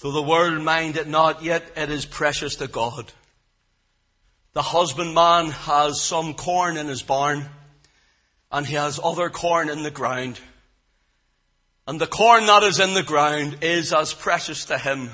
Though 0.00 0.12
the 0.12 0.22
world 0.22 0.62
mind 0.62 0.96
it 0.96 1.08
not, 1.08 1.42
yet 1.42 1.64
it 1.76 1.90
is 1.90 2.04
precious 2.04 2.56
to 2.56 2.68
God. 2.68 3.12
The 4.52 4.62
husbandman 4.62 5.50
has 5.50 6.00
some 6.00 6.34
corn 6.34 6.76
in 6.76 6.86
his 6.86 7.02
barn, 7.02 7.46
and 8.52 8.66
he 8.66 8.74
has 8.74 9.00
other 9.02 9.30
corn 9.30 9.68
in 9.68 9.82
the 9.82 9.90
ground. 9.90 10.40
And 11.86 12.00
the 12.00 12.06
corn 12.06 12.46
that 12.46 12.62
is 12.62 12.80
in 12.80 12.94
the 12.94 13.02
ground 13.02 13.58
is 13.62 13.92
as 13.92 14.14
precious 14.14 14.66
to 14.66 14.78
him 14.78 15.10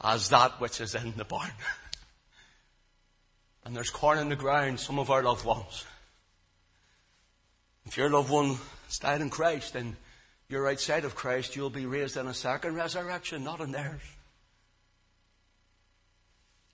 as 0.00 0.28
that 0.28 0.60
which 0.60 0.80
is 0.80 0.94
in 0.94 1.14
the 1.16 1.24
barn. 1.24 1.50
and 3.64 3.74
there's 3.74 3.90
corn 3.90 4.18
in 4.18 4.28
the 4.28 4.36
ground, 4.36 4.78
some 4.78 4.98
of 4.98 5.10
our 5.10 5.22
loved 5.22 5.44
ones. 5.44 5.84
If 7.86 7.96
your 7.96 8.10
loved 8.10 8.30
one 8.30 8.56
died 9.00 9.20
in 9.20 9.30
Christ 9.30 9.74
and 9.74 9.96
you're 10.48 10.68
outside 10.68 11.04
of 11.04 11.14
Christ, 11.14 11.56
you'll 11.56 11.70
be 11.70 11.86
raised 11.86 12.16
in 12.16 12.26
a 12.26 12.34
second 12.34 12.74
resurrection, 12.74 13.44
not 13.44 13.60
in 13.60 13.72
theirs. 13.72 14.02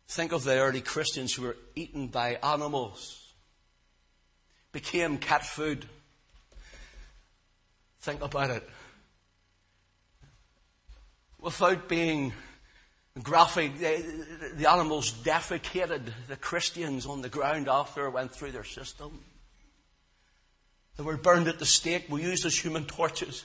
Think 0.08 0.32
of 0.32 0.44
the 0.44 0.58
early 0.58 0.80
Christians 0.80 1.32
who 1.32 1.42
were 1.42 1.56
eaten 1.76 2.08
by 2.08 2.38
animals, 2.42 3.32
became 4.72 5.18
cat 5.18 5.44
food. 5.44 5.86
Think 8.00 8.22
about 8.22 8.50
it. 8.50 8.68
Without 11.38 11.88
being 11.88 12.32
graphic, 13.22 13.78
the, 13.78 14.26
the 14.56 14.70
animals 14.70 15.12
defecated 15.12 16.12
the 16.28 16.36
Christians 16.36 17.06
on 17.06 17.22
the 17.22 17.28
ground 17.28 17.68
after 17.68 18.06
it 18.06 18.10
went 18.10 18.32
through 18.32 18.52
their 18.52 18.64
system. 18.64 19.20
They 21.00 21.06
were 21.06 21.16
burned 21.16 21.48
at 21.48 21.58
the 21.58 21.64
stake, 21.64 22.10
were 22.10 22.20
used 22.20 22.44
as 22.44 22.54
human 22.54 22.84
torches. 22.84 23.44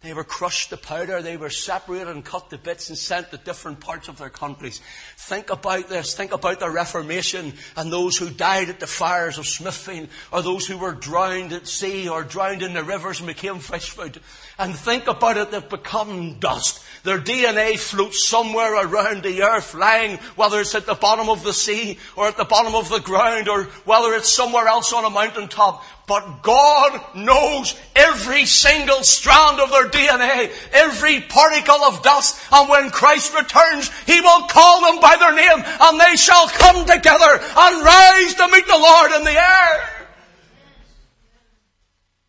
They 0.00 0.12
were 0.14 0.24
crushed 0.24 0.70
to 0.70 0.76
powder. 0.76 1.22
They 1.22 1.36
were 1.36 1.48
separated 1.48 2.08
and 2.08 2.24
cut 2.24 2.50
to 2.50 2.58
bits 2.58 2.88
and 2.88 2.98
sent 2.98 3.30
to 3.30 3.36
different 3.36 3.78
parts 3.78 4.08
of 4.08 4.18
their 4.18 4.30
countries. 4.30 4.80
Think 5.16 5.50
about 5.50 5.88
this. 5.88 6.16
Think 6.16 6.32
about 6.32 6.58
the 6.58 6.68
Reformation 6.68 7.52
and 7.76 7.92
those 7.92 8.16
who 8.16 8.30
died 8.30 8.68
at 8.68 8.80
the 8.80 8.88
fires 8.88 9.38
of 9.38 9.46
Smithfield 9.46 10.08
or 10.32 10.42
those 10.42 10.66
who 10.66 10.76
were 10.76 10.90
drowned 10.90 11.52
at 11.52 11.68
sea 11.68 12.08
or 12.08 12.24
drowned 12.24 12.62
in 12.62 12.74
the 12.74 12.82
rivers 12.82 13.20
and 13.20 13.28
became 13.28 13.60
fish 13.60 13.90
food. 13.90 14.20
And 14.58 14.74
think 14.74 15.06
about 15.06 15.36
it. 15.36 15.52
They've 15.52 15.68
become 15.68 16.40
dust. 16.40 16.82
Their 17.04 17.20
DNA 17.20 17.78
floats 17.78 18.28
somewhere 18.28 18.74
around 18.74 19.22
the 19.22 19.42
earth 19.42 19.72
lying, 19.74 20.18
whether 20.34 20.60
it's 20.60 20.74
at 20.74 20.86
the 20.86 20.94
bottom 20.94 21.28
of 21.28 21.44
the 21.44 21.52
sea 21.52 22.00
or 22.16 22.26
at 22.26 22.36
the 22.36 22.44
bottom 22.44 22.74
of 22.74 22.88
the 22.88 22.98
ground 22.98 23.48
or 23.48 23.64
whether 23.84 24.14
it's 24.14 24.32
somewhere 24.32 24.66
else 24.66 24.92
on 24.92 25.04
a 25.04 25.10
mountaintop. 25.10 25.84
But 26.06 26.42
God 26.42 27.00
knows 27.14 27.74
every 27.94 28.44
single 28.44 29.02
strand 29.04 29.60
of 29.60 29.70
their 29.70 29.88
DNA, 29.88 30.50
every 30.72 31.20
particle 31.20 31.76
of 31.84 32.02
dust, 32.02 32.38
and 32.50 32.68
when 32.68 32.90
Christ 32.90 33.34
returns, 33.34 33.90
He 34.04 34.20
will 34.20 34.46
call 34.48 34.80
them 34.82 35.00
by 35.00 35.16
their 35.16 35.34
name, 35.34 35.64
and 35.80 36.00
they 36.00 36.16
shall 36.16 36.48
come 36.48 36.84
together 36.84 37.40
and 37.56 37.84
rise 37.84 38.34
to 38.34 38.48
meet 38.48 38.66
the 38.66 38.78
Lord 38.78 39.12
in 39.12 39.24
the 39.24 39.30
air. 39.30 39.88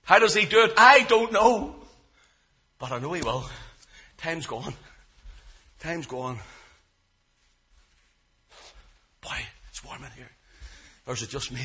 How 0.03 0.19
does 0.19 0.35
He 0.35 0.45
do 0.45 0.63
it? 0.63 0.73
I 0.77 1.03
don't 1.03 1.31
know. 1.31 1.75
But 2.77 2.91
I 2.91 2.99
know 2.99 3.13
He 3.13 3.23
will. 3.23 3.45
Time's 4.17 4.45
gone. 4.45 4.75
Time's 5.79 6.05
gone. 6.05 6.39
Boy, 9.21 9.37
it's 9.69 9.83
warm 9.83 10.03
in 10.03 10.11
here. 10.11 10.31
Or 11.07 11.13
is 11.15 11.23
it 11.23 11.29
just 11.29 11.51
me? 11.51 11.61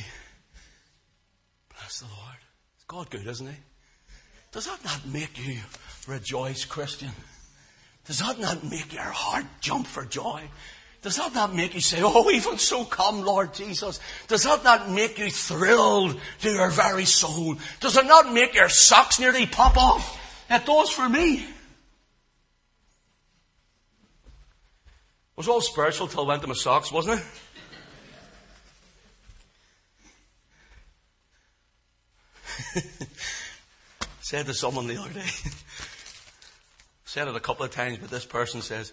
Bless 1.88 2.00
the 2.00 2.06
Lord. 2.06 2.36
Is 2.76 2.84
God 2.86 3.08
good, 3.08 3.26
isn't 3.26 3.46
He? 3.46 3.56
Does 4.52 4.66
that 4.66 4.84
not 4.84 5.06
make 5.06 5.42
you 5.42 5.56
rejoice, 6.06 6.66
Christian? 6.66 7.08
Does 8.04 8.18
that 8.18 8.38
not 8.38 8.62
make 8.62 8.92
your 8.92 9.04
heart 9.04 9.46
jump 9.62 9.86
for 9.86 10.04
joy? 10.04 10.42
Does 11.00 11.16
that 11.16 11.34
not 11.34 11.54
make 11.54 11.74
you 11.74 11.80
say, 11.80 12.00
Oh, 12.02 12.30
even 12.30 12.58
so 12.58 12.84
come, 12.84 13.24
Lord 13.24 13.54
Jesus? 13.54 14.00
Does 14.26 14.42
that 14.42 14.64
not 14.64 14.90
make 14.90 15.18
you 15.18 15.30
thrilled 15.30 16.20
to 16.42 16.50
your 16.50 16.68
very 16.68 17.06
soul? 17.06 17.56
Does 17.80 17.96
it 17.96 18.04
not 18.04 18.34
make 18.34 18.54
your 18.54 18.68
socks 18.68 19.18
nearly 19.18 19.46
pop 19.46 19.78
off? 19.78 20.44
It 20.50 20.66
does 20.66 20.90
for 20.90 21.08
me. 21.08 21.36
It 21.36 21.46
was 25.36 25.48
all 25.48 25.62
spiritual 25.62 26.08
till 26.08 26.26
I 26.26 26.28
went 26.28 26.42
to 26.42 26.48
my 26.48 26.54
socks, 26.54 26.92
wasn't 26.92 27.20
it? 27.20 27.26
said 34.20 34.46
to 34.46 34.54
someone 34.54 34.86
the 34.86 34.96
other 34.96 35.12
day, 35.12 35.26
said 37.04 37.28
it 37.28 37.36
a 37.36 37.40
couple 37.40 37.64
of 37.64 37.70
times, 37.70 37.98
but 37.98 38.10
this 38.10 38.24
person 38.24 38.62
says, 38.62 38.92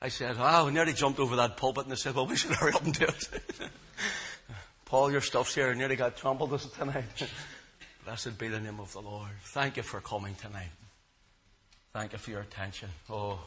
I 0.00 0.08
said, 0.08 0.36
oh, 0.38 0.68
nearly 0.68 0.92
jumped 0.92 1.18
over 1.18 1.36
that 1.36 1.56
pulpit, 1.56 1.84
and 1.84 1.92
they 1.92 1.96
said, 1.96 2.14
well, 2.14 2.26
we 2.26 2.36
should 2.36 2.52
hurry 2.52 2.72
up 2.72 2.84
and 2.84 2.92
do 2.92 3.04
it. 3.04 3.28
Paul, 4.84 5.10
your 5.10 5.20
stuff's 5.20 5.54
here, 5.54 5.74
nearly 5.74 5.96
got 5.96 6.16
trampled 6.16 6.58
tonight. 6.76 7.04
Blessed 8.04 8.38
be 8.38 8.48
the 8.48 8.60
name 8.60 8.80
of 8.80 8.92
the 8.92 9.00
Lord. 9.00 9.30
Thank 9.44 9.78
you 9.78 9.82
for 9.82 10.00
coming 10.00 10.34
tonight. 10.34 10.70
Thank 11.94 12.12
you 12.12 12.18
for 12.18 12.30
your 12.32 12.40
attention. 12.40 12.90
Oh, 13.08 13.40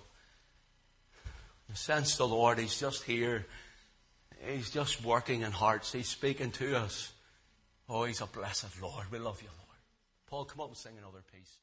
sense 1.74 2.18
the 2.18 2.28
Lord, 2.28 2.58
He's 2.58 2.80
just 2.80 3.04
here. 3.04 3.46
He's 4.50 4.72
just 4.72 5.04
working 5.04 5.42
in 5.42 5.52
hearts. 5.52 5.92
He's 5.92 6.08
speaking 6.10 6.52
to 6.52 6.78
us. 6.78 7.12
Oh, 7.90 8.04
He's 8.04 8.22
a 8.22 8.26
blessed 8.26 8.82
Lord. 8.82 9.06
We 9.12 9.20
love 9.20 9.42
you, 9.42 9.50
Lord. 9.50 9.80
Paul, 10.28 10.46
come 10.46 10.62
up 10.62 10.68
and 10.68 10.78
sing 10.78 10.98
another 10.98 11.24
piece. 11.34 11.58